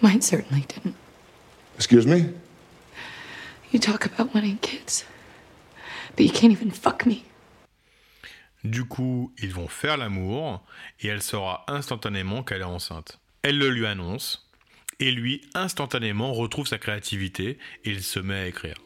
[0.00, 0.94] Mine certainly didn't.
[1.74, 2.32] Excuse me?
[3.70, 5.04] You talk about wanting kids,
[6.16, 7.22] but you can't even fuck me.
[8.64, 10.64] Du coup, ils vont faire l'amour
[11.00, 13.20] et elle saura instantanément qu'elle est enceinte.
[13.42, 14.50] Elle le lui annonce
[14.98, 18.76] et lui instantanément retrouve sa créativité et il se met à écrire.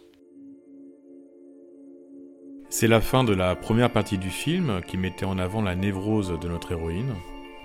[2.68, 6.38] C'est la fin de la première partie du film qui mettait en avant la névrose
[6.38, 7.14] de notre héroïne.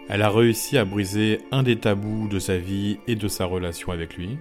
[0.08, 3.92] Elle a réussi à briser un des tabous de sa vie et de sa relation
[3.92, 4.38] avec lui,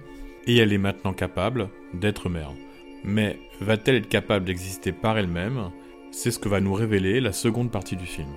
[0.47, 2.51] et elle est maintenant capable d'être mère.
[3.07, 5.71] Mais va-t-elle être capable d'exister par elle-même?
[6.11, 8.29] C'est ce que va nous révéler la seconde partie du film.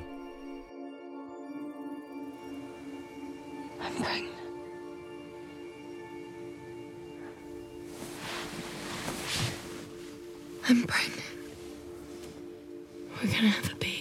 [10.68, 11.14] I'm pregnant.
[13.22, 13.97] We're gonna have a baby.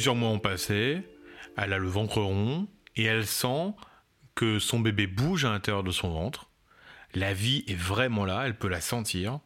[0.00, 1.02] Plusieurs mois ont passé,
[1.58, 3.74] elle a le ventre rond et elle sent
[4.34, 6.48] que son bébé bouge à l'intérieur de son ventre.
[7.12, 9.40] La vie est vraiment là, elle peut la sentir.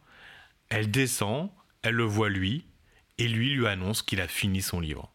[0.68, 1.50] Elle descend,
[1.82, 2.68] elle le voit lui,
[3.18, 5.12] et lui lui annonce qu'il a fini son livre.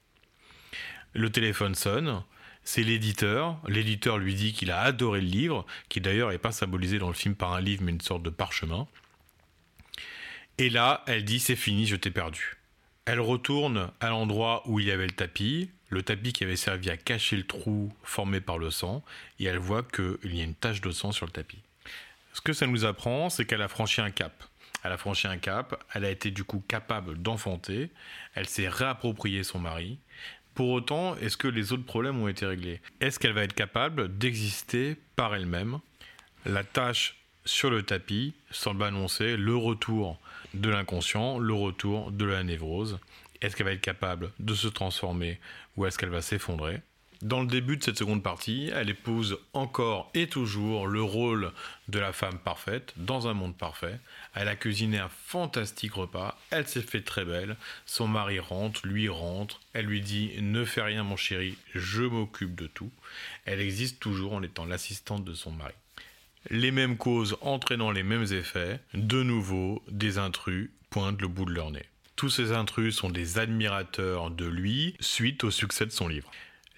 [1.14, 2.22] Le téléphone sonne,
[2.66, 3.62] c'est l'éditeur.
[3.66, 7.14] L'éditeur lui dit qu'il a adoré le livre, qui d'ailleurs n'est pas symbolisé dans le
[7.14, 8.90] film par un livre, mais une sorte de parchemin.
[10.58, 12.59] Et là, elle dit c'est fini, je t'ai perdu.
[13.06, 16.90] Elle retourne à l'endroit où il y avait le tapis, le tapis qui avait servi
[16.90, 19.04] à cacher le trou formé par le sang,
[19.40, 21.62] et elle voit qu'il y a une tache de sang sur le tapis.
[22.34, 24.44] Ce que ça nous apprend, c'est qu'elle a franchi un cap.
[24.84, 27.90] Elle a franchi un cap, elle a été du coup capable d'enfanter,
[28.36, 29.98] elle s'est réapproprié son mari.
[30.54, 32.82] Pour autant, est-ce que les autres problèmes ont été réglés?
[33.02, 35.80] Est-ce qu'elle va être capable d'exister par elle-même?
[36.46, 40.20] La tâche sur le tapis semble annoncer le retour
[40.54, 43.00] de l'inconscient, le retour de la névrose.
[43.42, 45.40] Est-ce qu'elle va être capable de se transformer
[45.78, 46.82] ou est-ce qu'elle va s'effondrer?
[47.22, 51.52] Dans le début de cette seconde partie, elle épouse encore et toujours le rôle
[51.90, 54.00] de la femme parfaite dans un monde parfait.
[54.36, 59.10] Elle a cuisiné un fantastique repas, elle s'est fait très belle, son mari rentre, lui
[59.10, 62.92] rentre, elle lui dit ne fais rien mon chéri, je m'occupe de tout.
[63.44, 65.74] Elle existe toujours en étant l'assistante de son mari
[66.50, 71.54] les mêmes causes entraînant les mêmes effets, de nouveau, des intrus pointent le bout de
[71.54, 71.86] leur nez.
[72.16, 76.30] Tous ces intrus sont des admirateurs de lui suite au succès de son livre.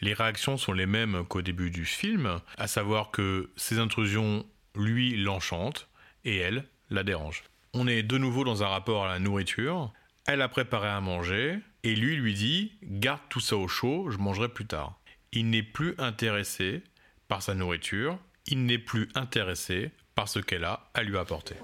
[0.02, 4.46] Les réactions sont les mêmes qu'au début du film, à savoir que ces intrusions,
[4.76, 5.88] lui, l'enchantent
[6.26, 7.44] et elle, la dérangent.
[7.74, 9.94] On est de nouveau dans un rapport à la nourriture.
[10.28, 14.18] Elle a préparé à manger et lui lui dit Garde tout ça au chaud, je
[14.18, 15.00] mangerai plus tard.
[15.32, 16.84] Il n'est plus intéressé
[17.28, 21.56] par sa nourriture, il n'est plus intéressé par ce qu'elle a à lui apporter.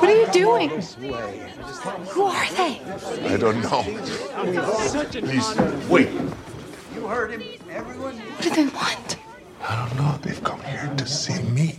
[0.00, 0.70] What are you doing?
[2.14, 2.80] Who are they?
[3.24, 3.84] I don't know.
[5.10, 5.54] Please,
[5.88, 6.08] wait.
[7.00, 7.30] What
[8.42, 9.18] do they want?
[9.62, 10.18] I don't know.
[10.22, 11.78] They've come here to see me.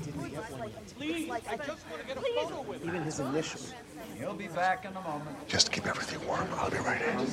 [5.47, 6.47] Just keep everything warm.
[6.57, 7.25] I'll be right in.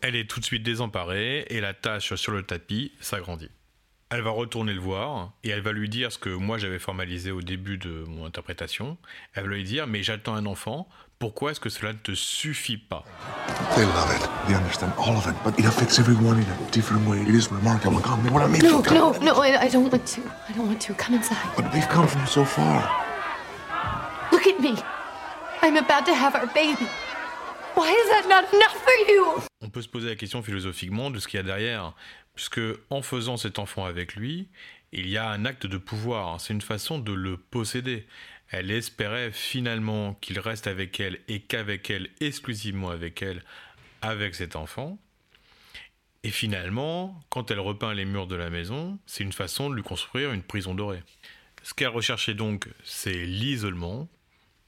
[0.00, 3.50] Elle est tout de suite désemparée et la tâche sur le tapis s'agrandit.
[4.10, 7.30] Elle va retourner le voir et elle va lui dire ce que moi j'avais formalisé
[7.30, 8.96] au début de mon interprétation.
[9.34, 10.88] Elle va lui dire Mais j'attends un enfant,
[11.18, 13.04] pourquoi est-ce que cela ne te suffit pas?
[13.74, 14.26] They love it.
[14.46, 17.20] They understand all of it, but it affects everyone in a different way.
[17.20, 18.00] It is remarkable.
[18.00, 20.22] Come, want to meet No, no, no, I, I don't want to.
[20.48, 20.94] I don't want to.
[20.94, 21.36] Come inside.
[21.54, 22.88] But they've come from so far.
[24.32, 24.74] Look at me.
[25.60, 26.88] I'm about to have our baby.
[27.74, 29.42] Why is that not enough for you?
[29.60, 31.92] On peut se poser la question philosophiquement de ce qu'il y a derrière,
[32.38, 32.60] puisque
[32.90, 34.46] en faisant cet enfant avec lui,
[34.92, 38.06] il y a un acte de pouvoir, c'est une façon de le posséder.
[38.50, 43.42] Elle espérait finalement qu'il reste avec elle et qu'avec elle, exclusivement avec elle,
[44.02, 45.00] avec cet enfant.
[46.22, 49.82] Et finalement, quand elle repeint les murs de la maison, c'est une façon de lui
[49.82, 51.02] construire une prison dorée.
[51.64, 54.08] Ce qu'elle recherchait donc, c'est l'isolement,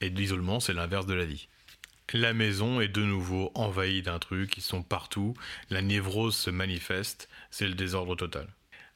[0.01, 1.47] et l'isolement, c'est l'inverse de la vie.
[2.11, 5.35] La maison est de nouveau envahie d'un truc, ils sont partout,
[5.69, 8.47] la névrose se manifeste, c'est le désordre total.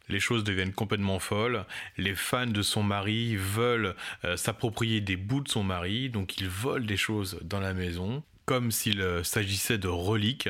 [0.07, 1.65] Les choses deviennent complètement folles,
[1.97, 6.49] les fans de son mari veulent euh, s'approprier des bouts de son mari, donc ils
[6.49, 10.49] volent des choses dans la maison, comme s'il euh, s'agissait de reliques.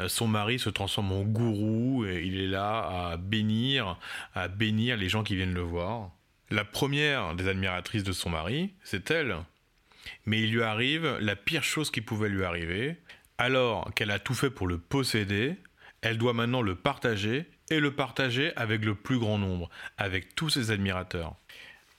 [0.00, 3.98] Euh, son mari se transforme en gourou et il est là à bénir,
[4.34, 6.10] à bénir les gens qui viennent le voir.
[6.50, 9.36] La première des admiratrices de son mari, c'est elle.
[10.26, 12.96] Mais il lui arrive la pire chose qui pouvait lui arriver.
[13.38, 15.56] Alors qu'elle a tout fait pour le posséder,
[16.02, 20.50] elle doit maintenant le partager et le partager avec le plus grand nombre, avec tous
[20.50, 21.34] ses admirateurs.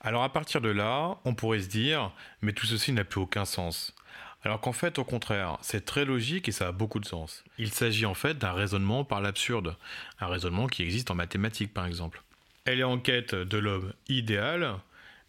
[0.02, 3.46] Alors à partir de là, on pourrait se dire, mais tout ceci n'a plus aucun
[3.46, 3.96] sens.
[4.44, 7.46] Alors qu'en fait, au contraire, c'est très logique et ça a beaucoup de sens.
[7.58, 9.78] Il s'agit en fait d'un raisonnement par l'absurde,
[10.20, 12.22] un raisonnement qui existe en mathématiques par exemple.
[12.66, 14.76] Elle est en quête de l'homme idéal,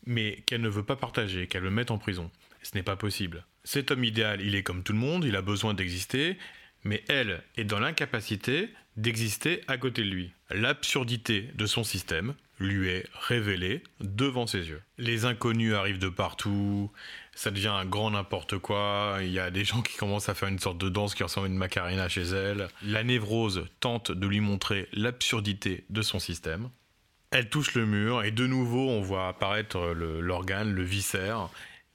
[0.06, 2.30] mais qu'elle ne veut pas partager, qu'elle le mette en prison.
[2.62, 3.44] Ce n'est pas possible.
[3.62, 6.36] Cet homme idéal, il est comme tout le monde, il a besoin d'exister,
[6.84, 10.32] mais elle est dans l'incapacité d'exister à côté de lui.
[10.50, 14.82] L'absurdité de son système lui est révélée devant ses yeux.
[14.98, 16.90] Les inconnus arrivent de partout,
[17.34, 20.48] ça devient un grand n'importe quoi, il y a des gens qui commencent à faire
[20.48, 22.68] une sorte de danse qui ressemble à une macarena chez elle.
[22.82, 26.70] La névrose tente de lui montrer l'absurdité de son système.
[27.30, 31.48] Elle touche le mur et de nouveau on voit apparaître l'organe, le, le viscère,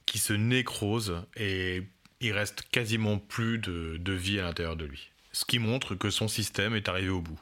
[0.04, 1.84] qui se nécrose et
[2.20, 5.10] il reste quasiment plus de, vie à l'intérieur de lui.
[5.32, 7.38] Ce qui montre que son système est arrivé au bout.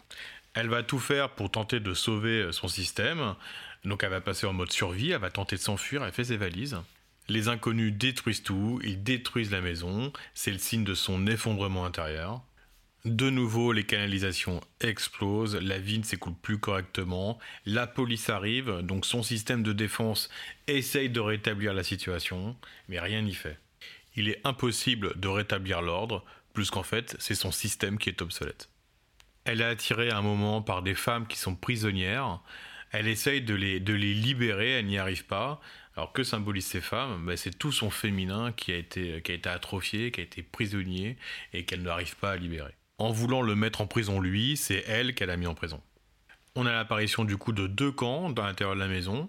[0.55, 3.35] Elle va tout faire pour tenter de sauver son système.
[3.85, 6.37] Donc elle va passer en mode survie, elle va tenter de s'enfuir, elle fait ses
[6.37, 6.77] valises.
[7.29, 12.43] Les inconnus détruisent tout, ils détruisent la maison, c'est le signe de son effondrement intérieur.
[13.05, 19.07] De nouveau, les canalisations explosent, la vie ne s'écoule plus correctement, la police arrive, donc
[19.07, 20.31] son système de défense
[20.67, 22.57] essaye de rétablir la situation,
[22.89, 23.59] mais rien n'y fait.
[24.19, 28.69] Il est impossible de rétablir l'ordre, plus qu'en fait, c'est son système qui est obsolète.
[29.45, 32.41] Elle est attirée à un moment par des femmes qui sont prisonnières,
[32.91, 35.61] elle essaye de les, de les libérer, elle n'y arrive pas.
[35.95, 37.27] Alors que symbolisent ces femmes?
[37.27, 40.43] Ben, C'est tout son féminin qui a, été, qui a été atrophié, qui a été
[40.43, 41.17] prisonnier
[41.53, 42.75] et qu'elle n'arrive pas à libérer.
[42.99, 45.81] En voulant le mettre en prison lui, c'est elle qu'elle a mis en prison.
[46.57, 49.29] On a l'apparition du coup de deux camps dans l'intérieur de la maison.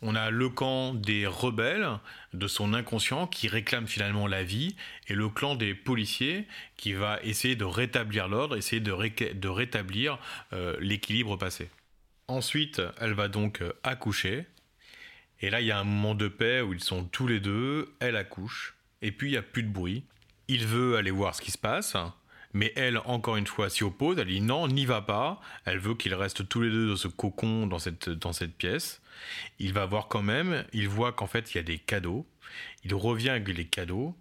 [0.00, 1.88] On a le camp des rebelles,
[2.32, 4.76] de son inconscient, qui réclame finalement la vie,
[5.08, 6.46] et le clan des policiers,
[6.76, 10.18] qui va essayer de rétablir l'ordre, essayer de, ré de rétablir
[10.52, 11.68] euh, l'équilibre passé.
[12.28, 14.46] Ensuite, elle va donc euh, accoucher,
[15.40, 17.92] et là il y a un moment de paix où ils sont tous les deux,
[17.98, 20.04] elle accouche, et puis il n'y a plus de bruit.
[20.46, 21.96] Il veut aller voir ce qui se passe,
[22.52, 24.18] mais elle, encore une fois, s'y oppose.
[24.18, 25.40] Elle dit non, n'y va pas.
[25.64, 29.00] Elle veut qu'ils restent tous les deux dans ce cocon, dans cette, dans cette pièce.
[29.58, 30.64] Il va voir quand même.
[30.72, 32.26] Il voit qu'en fait, il y a des cadeaux.
[32.84, 34.14] Il revient avec les cadeaux.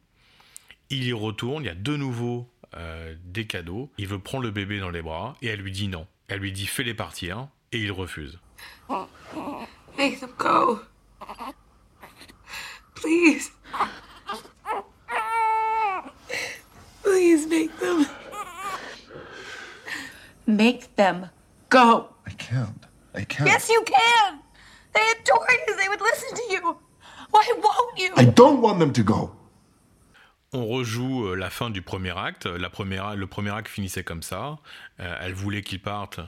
[0.89, 1.63] Il y retourne.
[1.63, 3.91] Il y a de nouveau euh, des cadeaux.
[3.97, 5.35] Il veut prendre le bébé dans les bras.
[5.41, 6.07] Et elle lui dit non.
[6.27, 7.47] Elle lui dit fais-les partir.
[7.71, 8.39] Et il refuse.
[9.97, 10.79] Make them go.
[12.95, 13.51] Please.
[17.03, 18.05] Please make them.
[20.47, 21.29] Make them
[21.69, 22.07] go.
[22.25, 22.87] I can't.
[23.13, 23.45] I can't.
[23.45, 24.39] Yes, you can.
[24.93, 25.75] They adore you.
[25.75, 26.77] They would listen to you.
[27.31, 28.13] Why won't you?
[28.15, 29.31] I don't want them to go.
[30.53, 32.45] On rejoue euh, la fin du premier acte.
[32.45, 34.59] La première, le premier acte finissait comme ça.
[35.01, 36.21] Euh, elle voulait qu'il parte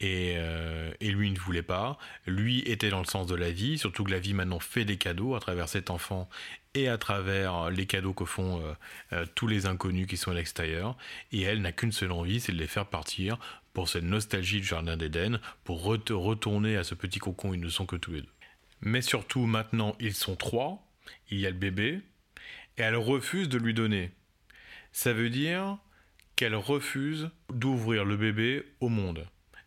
[0.00, 1.98] et, euh, et, lui ne voulait pas.
[2.26, 4.96] Lui était dans le sens de la vie, surtout que la vie maintenant fait des
[4.96, 6.28] cadeaux à travers cet enfant
[6.74, 8.72] et à travers les cadeaux que font euh,
[9.12, 10.96] euh, tous les inconnus qui sont à l'extérieur.
[11.32, 13.38] Et elle n'a qu'une seule envie, c'est de les faire partir
[13.74, 17.60] pour cette nostalgie du Jardin d'Éden, pour re retourner à ce petit cocon où ils
[17.60, 18.28] ne sont que tous les deux.
[18.80, 20.86] Mais surtout, maintenant, ils sont trois,
[21.30, 22.00] il y a le bébé,
[22.78, 24.12] et elle refuse de lui donner.
[24.92, 25.78] Ça veut dire
[26.36, 29.26] qu'elle refuse d'ouvrir le bébé au monde.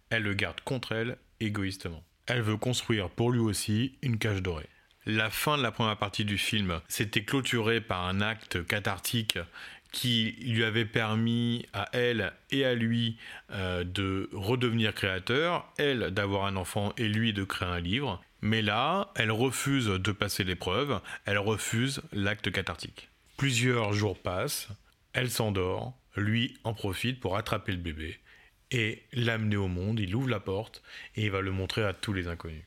[0.09, 2.03] Elle le garde contre elle égoïstement.
[2.25, 4.69] Elle veut construire pour lui aussi une cage dorée.
[5.05, 9.39] La fin de la première partie du film s'était clôturée par un acte cathartique
[9.91, 13.17] qui lui avait permis à elle et à lui
[13.51, 18.21] euh, de redevenir créateur, elle d'avoir un enfant et lui de créer un livre.
[18.41, 23.09] Mais là, elle refuse de passer l'épreuve, elle refuse l'acte cathartique.
[23.37, 24.69] Plusieurs jours passent,
[25.13, 28.19] Elle s'endort, lui en profite pour attraper le bébé
[28.71, 29.99] et l'amener au monde.
[29.99, 30.83] Il ouvre la porte
[31.15, 32.63] et il va le montrer à tous les inconnus.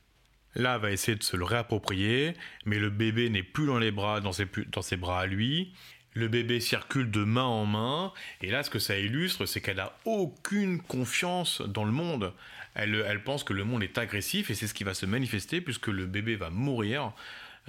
[0.57, 3.93] Là, elle va essayer de se le réapproprier, mais le bébé n'est plus dans les
[3.93, 5.73] bras, dans ses, dans ses bras à lui.
[6.15, 9.77] Le bébé circule de main en main, et là, ce que ça illustre, c'est qu'elle
[9.77, 12.33] n'a aucune confiance dans le monde.
[12.75, 15.87] Elle, pense que le monde est agressif, et c'est ce qui va se manifester, puisque
[15.87, 17.13] le bébé va mourir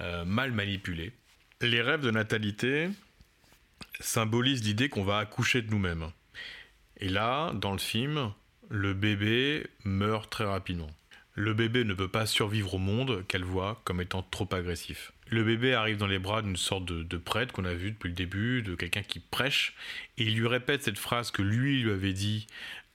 [0.00, 1.12] euh, mal manipulé.
[1.60, 2.90] Les rêves de natalité
[4.00, 6.10] symbolisent l'idée qu'on va accoucher de nous-mêmes.
[6.98, 8.32] Et là, dans le film,
[8.68, 10.90] le bébé meurt très rapidement.
[11.34, 15.12] Le bébé ne peut pas survivre au monde qu'elle voit comme étant trop agressif.
[15.32, 18.14] Le bébé arrive dans les bras d'une sorte de, prêtre qu'on a vu depuis le
[18.14, 19.74] début, de quelqu'un qui prêche,
[20.18, 22.46] et il lui répète cette phrase que lui lui avait dit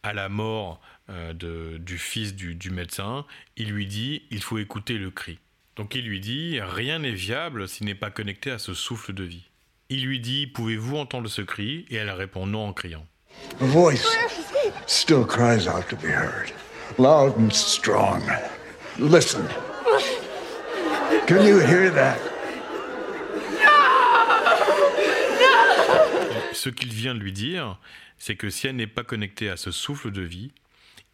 [0.03, 0.79] à la mort
[1.09, 1.33] euh,
[1.79, 3.25] du fils du, du médecin.
[3.55, 5.39] Il lui dit il faut écouter le cri.
[5.75, 9.23] Donc il lui dit rien n'est viable s'il n'est pas connecté à ce souffle de
[9.23, 9.49] vie.
[9.89, 11.85] Il lui dit pouvez-vous entendre ce cri?
[11.89, 13.05] Et elle répond non en criant.
[13.59, 14.05] A voice
[14.85, 16.53] still cries out to be heard.
[16.97, 18.21] loud and strong.
[18.97, 19.47] Listen.
[21.28, 22.17] Can you hear that?
[26.53, 27.78] Ce qu'il vient de lui dire,
[28.17, 30.53] c'est que si elle n'est pas connectée à ce souffle de vie,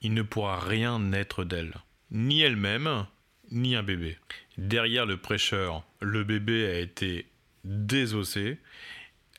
[0.01, 1.73] il ne pourra rien naître d'elle.
[2.11, 3.07] Ni elle-même,
[3.49, 4.19] ni un bébé.
[4.59, 7.25] Derrière le prêcheur, le bébé a été
[7.63, 8.59] désossé.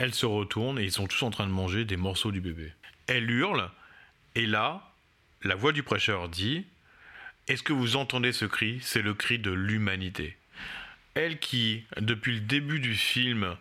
[0.00, 2.72] Elle se retourne et ils sont tous en train de manger des morceaux du bébé.
[3.06, 3.70] Elle hurle,
[4.34, 4.92] et là,
[5.44, 6.64] la voix du prêcheur dit
[7.46, 8.80] Est-ce que vous entendez ce cri?
[8.82, 10.36] C'est le cri de l'humanité.
[11.14, 13.56] Elle qui, depuis le début du film,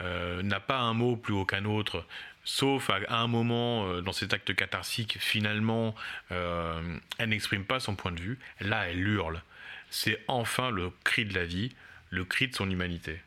[0.00, 2.04] euh, n'a pas un mot plus haut qu'un autre,
[2.44, 5.94] sauf à, un moment euh, dans cet acte catharsique, finalement,
[6.32, 6.80] euh,
[7.18, 8.38] elle n'exprime pas son point de vue.
[8.60, 9.42] Là, elle hurle.
[9.90, 11.72] C'est enfin le cri de la vie,
[12.10, 13.20] le cri de son humanité.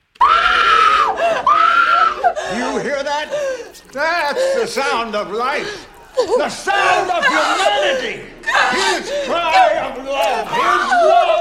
[2.53, 3.29] You hear that?
[3.93, 5.87] That's the sound of life.
[6.15, 8.21] The sound of humanity!
[8.71, 10.47] His cry of love!
[10.51, 11.40] His love for you!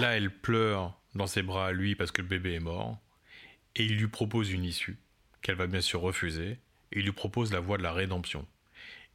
[0.00, 2.98] Là, elle pleure dans ses bras à lui parce que le bébé est mort.
[3.76, 4.98] Et il lui propose une issue,
[5.40, 6.58] qu'elle va bien sûr refuser.
[6.92, 8.46] Et il lui propose la voie de la rédemption.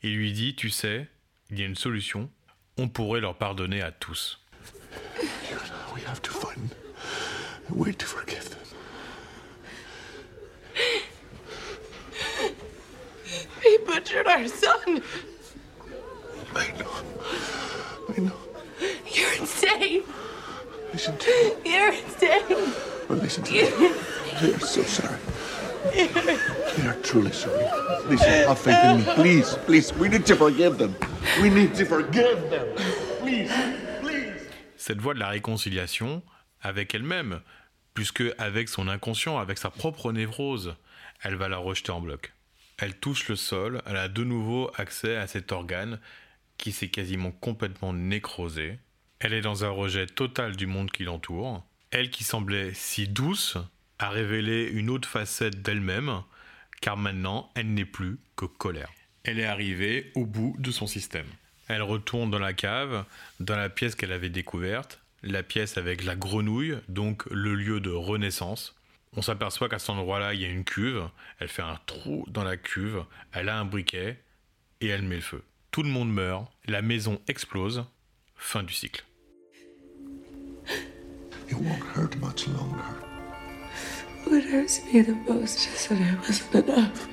[0.04, 1.08] Il lui dit Tu sais,
[1.50, 2.30] il y a une solution.
[2.78, 4.40] On pourrait leur pardonner à tous.
[5.94, 6.70] We have to find
[7.70, 8.60] a way to forgive them.
[13.64, 15.02] He butchered our son.
[16.56, 16.92] I know.
[18.16, 18.38] I know.
[19.12, 20.04] You're insane.
[21.08, 21.72] Listen to me.
[21.72, 22.74] You're insane.
[23.08, 23.92] Well, listen to me.
[24.42, 25.18] We are so sorry.
[25.96, 27.64] We are truly sorry.
[28.10, 29.04] Listen, have faith in me.
[29.16, 29.94] Please, please.
[29.94, 30.94] We need to forgive them.
[31.42, 32.68] We need to forgive them.
[33.22, 33.50] Please,
[34.02, 34.34] please.
[34.76, 36.24] Cette voie de la réconciliation
[36.62, 37.40] avec elle-même,
[37.94, 40.76] puisque avec son inconscient, avec sa propre névrose,
[41.24, 42.34] elle va la rejeter en bloc.
[42.80, 46.02] Elle touche le sol, elle a de nouveau accès à cet organe
[46.58, 48.80] qui s'est quasiment complètement nécrosé.
[49.20, 51.66] Elle est dans un rejet total du monde qui l'entoure.
[51.90, 53.58] Elle qui semblait si douce
[53.98, 56.22] a révélé une autre facette d'elle-même,
[56.82, 58.92] car maintenant elle n'est plus que colère.
[59.24, 61.26] Elle est arrivée au bout de son système.
[61.68, 63.06] Elle retourne dans la cave,
[63.40, 67.90] dans la pièce qu'elle avait découverte, la pièce avec la grenouille, donc le lieu de
[67.90, 68.76] renaissance.
[69.14, 71.10] On s'aperçoit qu'à cet endroit-là, il y a une cuve.
[71.40, 74.22] Elle fait un trou dans la cuve, elle a un briquet
[74.80, 75.44] et elle met le feu.
[75.72, 77.84] Tout le monde meurt, la maison explose.
[78.38, 79.02] Fin du cycle.
[81.50, 82.84] It won't hurt much longer.
[84.26, 87.08] What hurts me the most is that I wasn't enough.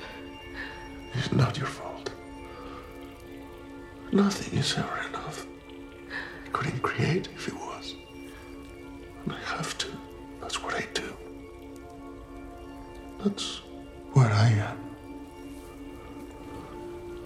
[1.13, 2.09] It's not your fault.
[4.11, 5.45] Nothing is ever enough.
[6.45, 7.95] I couldn't create if it was.
[9.23, 9.87] And I have to.
[10.41, 11.15] That's what I do.
[13.23, 13.61] That's
[14.13, 14.77] where I am.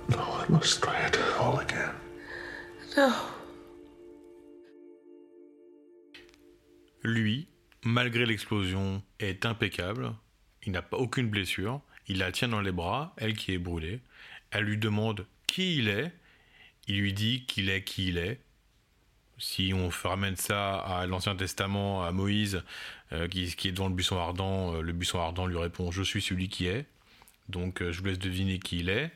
[0.10, 1.94] No, I must try it all again.
[2.96, 3.14] No.
[7.10, 7.48] Lui,
[7.84, 10.14] malgré l'explosion, est impeccable.
[10.64, 11.82] Il n'a pas aucune blessure.
[12.08, 14.00] Il la tient dans les bras, elle qui est brûlée.
[14.52, 16.12] Elle lui demande qui il est.
[16.88, 18.40] Il lui dit qu'il est qui il est.
[19.40, 22.62] Si on ramène ça à l'Ancien Testament, à Moïse,
[23.12, 26.22] euh, qui, est devant le buisson ardent, euh, le buisson ardent lui répond Je suis
[26.22, 26.86] celui qui est.
[27.48, 29.12] Donc euh, je vous laisse deviner qui il est.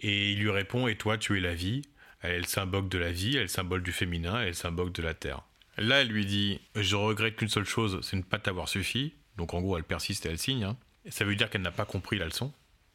[0.00, 1.82] Et il lui répond Et toi, tu es la vie.
[2.22, 4.48] Elle est le symbole de la vie, elle est le symbole du féminin, elle est
[4.48, 5.42] le symbole de la terre.
[5.76, 9.14] Là, elle lui dit Je regrette qu'une seule chose, c'est ne pas t'avoir suffi.
[9.36, 10.64] Donc en gros, elle persiste et elle signe.
[10.64, 10.76] Hein.
[11.04, 12.52] Et ça veut dire qu'elle n'a pas compris la leçon,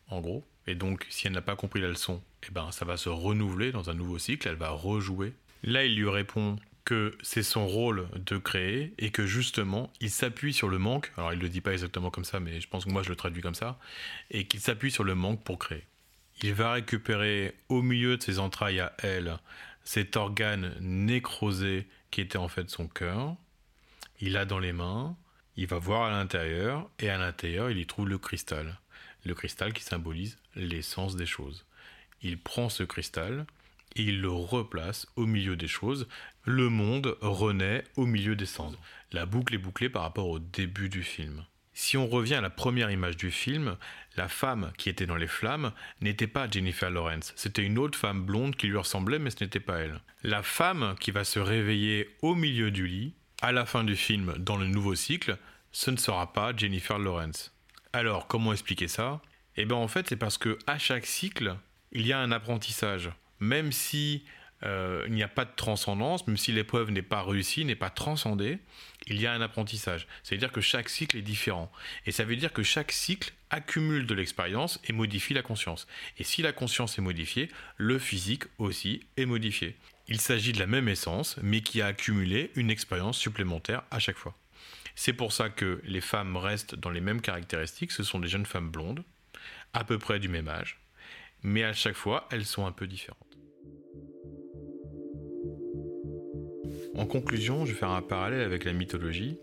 [0.08, 0.46] en gros.
[0.68, 3.72] Et donc, si elle n'a pas compris la leçon, eh ben, ça va se renouveler
[3.72, 5.34] dans un nouveau cycle, elle va rejouer.
[5.64, 10.54] Là, il lui répond que c'est son rôle de créer et que justement il s'appuie
[10.54, 11.12] sur le manque.
[11.18, 13.16] Alors il le dit pas exactement comme ça, mais je pense que moi je le
[13.16, 13.78] traduis comme ça,
[14.32, 15.84] et qu'il s'appuie sur le manque pour créer.
[16.42, 19.38] Il va récupérer au milieu de ses entrailles à elle
[19.84, 23.36] cet organe nécrosé qui était en fait son cœur.
[24.20, 25.16] Il l'a dans les mains,
[25.56, 28.80] il va voir à l'intérieur, et à l'intérieur il y trouve le cristal.
[29.26, 31.66] Le cristal qui symbolise l'essence des choses.
[32.22, 33.46] Il prend ce cristal,
[33.96, 36.08] et il le replace au milieu des choses.
[36.44, 38.80] Le monde renaît au milieu des cendres.
[39.12, 41.46] La boucle est bouclée par rapport au début du film.
[41.82, 43.78] Si on revient à la première image du film,
[44.18, 45.72] la femme qui était dans les flammes
[46.02, 49.62] n'était pas Jennifer Lawrence, c'était une autre femme blonde qui lui ressemblait mais ce n'était
[49.62, 50.02] pas elle.
[50.22, 54.36] La femme qui va se réveiller au milieu du lit, à la fin du film,
[54.38, 55.38] dans le nouveau cycle,
[55.72, 57.56] ce ne sera pas Jennifer Lawrence.
[57.94, 59.22] Alors, comment expliquer ça?
[59.56, 61.56] Eh bien en fait, c'est parce que à chaque cycle,
[61.94, 63.10] il y a un apprentissage
[63.40, 64.26] même si
[64.64, 67.90] euh, il n'y a pas de transcendance, même si l'épreuve n'est pas réussie, n'est pas
[67.90, 68.60] transcendée,
[69.08, 70.08] il y a un apprentissage.
[70.24, 71.72] C'est-à-dire que chaque cycle est différent.
[72.06, 75.88] Et ça veut dire que chaque cycle accumule de l'expérience et modifie la conscience.
[76.18, 79.76] Et si la conscience est modifiée, le physique aussi est modifié.
[80.08, 84.18] Il s'agit de la même essence, mais qui a accumulé une expérience supplémentaire à chaque
[84.18, 84.36] fois.
[84.96, 88.46] C'est pour ça que les femmes restent dans les mêmes caractéristiques, ce sont des jeunes
[88.46, 89.04] femmes blondes,
[89.74, 90.80] à peu près du même âge,
[91.44, 93.29] mais à chaque fois, elles sont un peu différentes.
[97.00, 99.38] En conclusion, je vais faire un parallèle avec la mythologie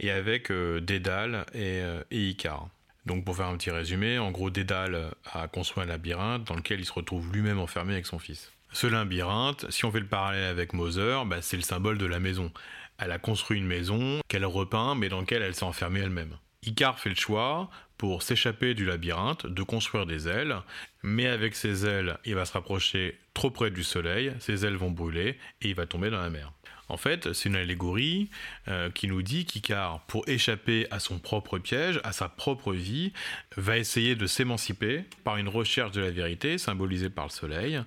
[0.00, 2.66] et avec euh, Dédale et, euh, et, Icare.
[3.04, 6.80] Donc pour faire un petit résumé, en gros Dédale a construit un labyrinthe dans lequel
[6.80, 8.52] il se retrouve lui-même enfermé avec son fils.
[8.72, 12.20] Ce labyrinthe, si on fait le parallèle avec Moser, bah, c'est le symbole de la
[12.20, 12.50] maison.
[12.96, 16.38] Elle a construit une maison qu'elle repeint mais dans laquelle elle s'est enfermée elle-même.
[16.64, 17.68] Icare fait le choix,
[18.02, 20.56] pour s'échapper du labyrinthe, de construire des ailes,
[21.04, 24.90] mais avec ses ailes, il va se rapprocher trop près du soleil, ses ailes vont
[24.90, 26.52] brûler et il va tomber dans la mer.
[26.92, 28.28] En fait, c'est une allégorie
[28.68, 33.14] euh, qui nous dit qu'Icare, pour échapper à son propre piège, à sa propre vie,
[33.56, 37.80] va essayer de s'émanciper par une recherche de la vérité, symbolisée par le soleil,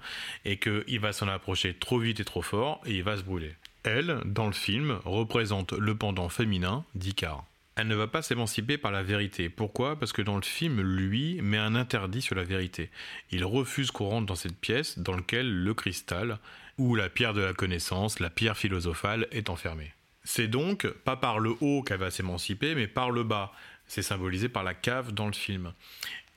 [0.43, 3.53] et qu'il va s'en approcher trop vite et trop fort, et il va se brûler.
[3.83, 7.45] Elle, dans le film, représente le pendant féminin d'Icare.
[7.75, 9.49] Elle ne va pas s'émanciper par la vérité.
[9.49, 9.99] Pourquoi?
[9.99, 12.89] Parce que dans le film, lui met un interdit sur la vérité.
[13.29, 16.39] Il refuse qu'on rentre dans cette pièce dans laquelle le cristal,
[16.77, 19.93] ou la pierre de la connaissance, la pierre philosophale, est enfermée.
[20.23, 23.51] C'est donc pas par le haut qu'elle va s'émanciper, mais par le bas.
[23.87, 25.73] C'est symbolisé par la cave dans le film.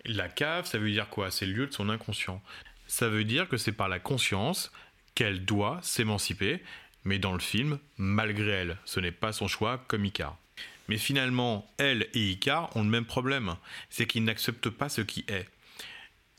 [0.04, 1.30] La cave, ça veut dire quoi?
[1.30, 2.42] C'est le lieu de son inconscient.
[2.86, 4.70] Ça veut dire que c'est par la conscience
[5.14, 6.62] qu'elle doit s'émanciper,
[7.04, 8.76] mais dans le film, malgré elle.
[8.84, 10.36] Ce n'est pas son choix comme Icar.
[10.88, 13.56] Mais finalement, elle et Icar ont le même problème,
[13.90, 15.48] c'est qu'ils n'acceptent pas ce qui est.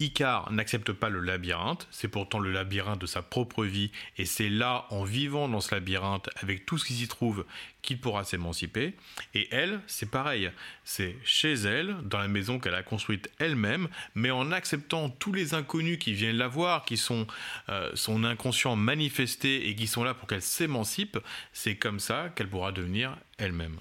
[0.01, 4.47] Icar n'accepte pas le labyrinthe, c'est pourtant le labyrinthe de sa propre vie, et c'est
[4.47, 7.45] là, en vivant dans ce labyrinthe, avec tout ce qui s'y trouve,
[7.81, 8.93] qu'il pourra s'émanciper.
[9.33, 10.51] Et elle, c'est pareil,
[10.85, 15.53] c'est chez elle, dans la maison qu'elle a construite elle-même, mais en acceptant tous les
[15.53, 17.27] inconnus qui viennent la voir, qui sont
[17.67, 21.17] euh, son inconscient manifesté et qui sont là pour qu'elle s'émancipe,
[21.51, 23.79] c'est comme ça qu'elle pourra devenir elle-même.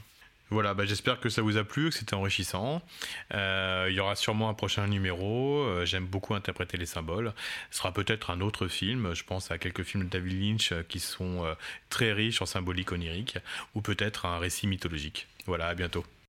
[0.50, 2.80] Voilà, bah, j'espère que ça vous a plu, que c'était enrichissant.
[3.34, 5.58] Euh, il y aura sûrement un prochain numéro.
[5.62, 7.34] Euh, j'aime beaucoup interpréter les symboles.
[7.70, 9.14] Ce sera peut-être un autre film.
[9.14, 11.54] Je pense à quelques films de David Lynch qui sont euh,
[11.90, 13.38] très riches en symbolique onirique,
[13.74, 15.28] ou peut-être un récit mythologique.
[15.46, 16.04] Voilà, à bientôt.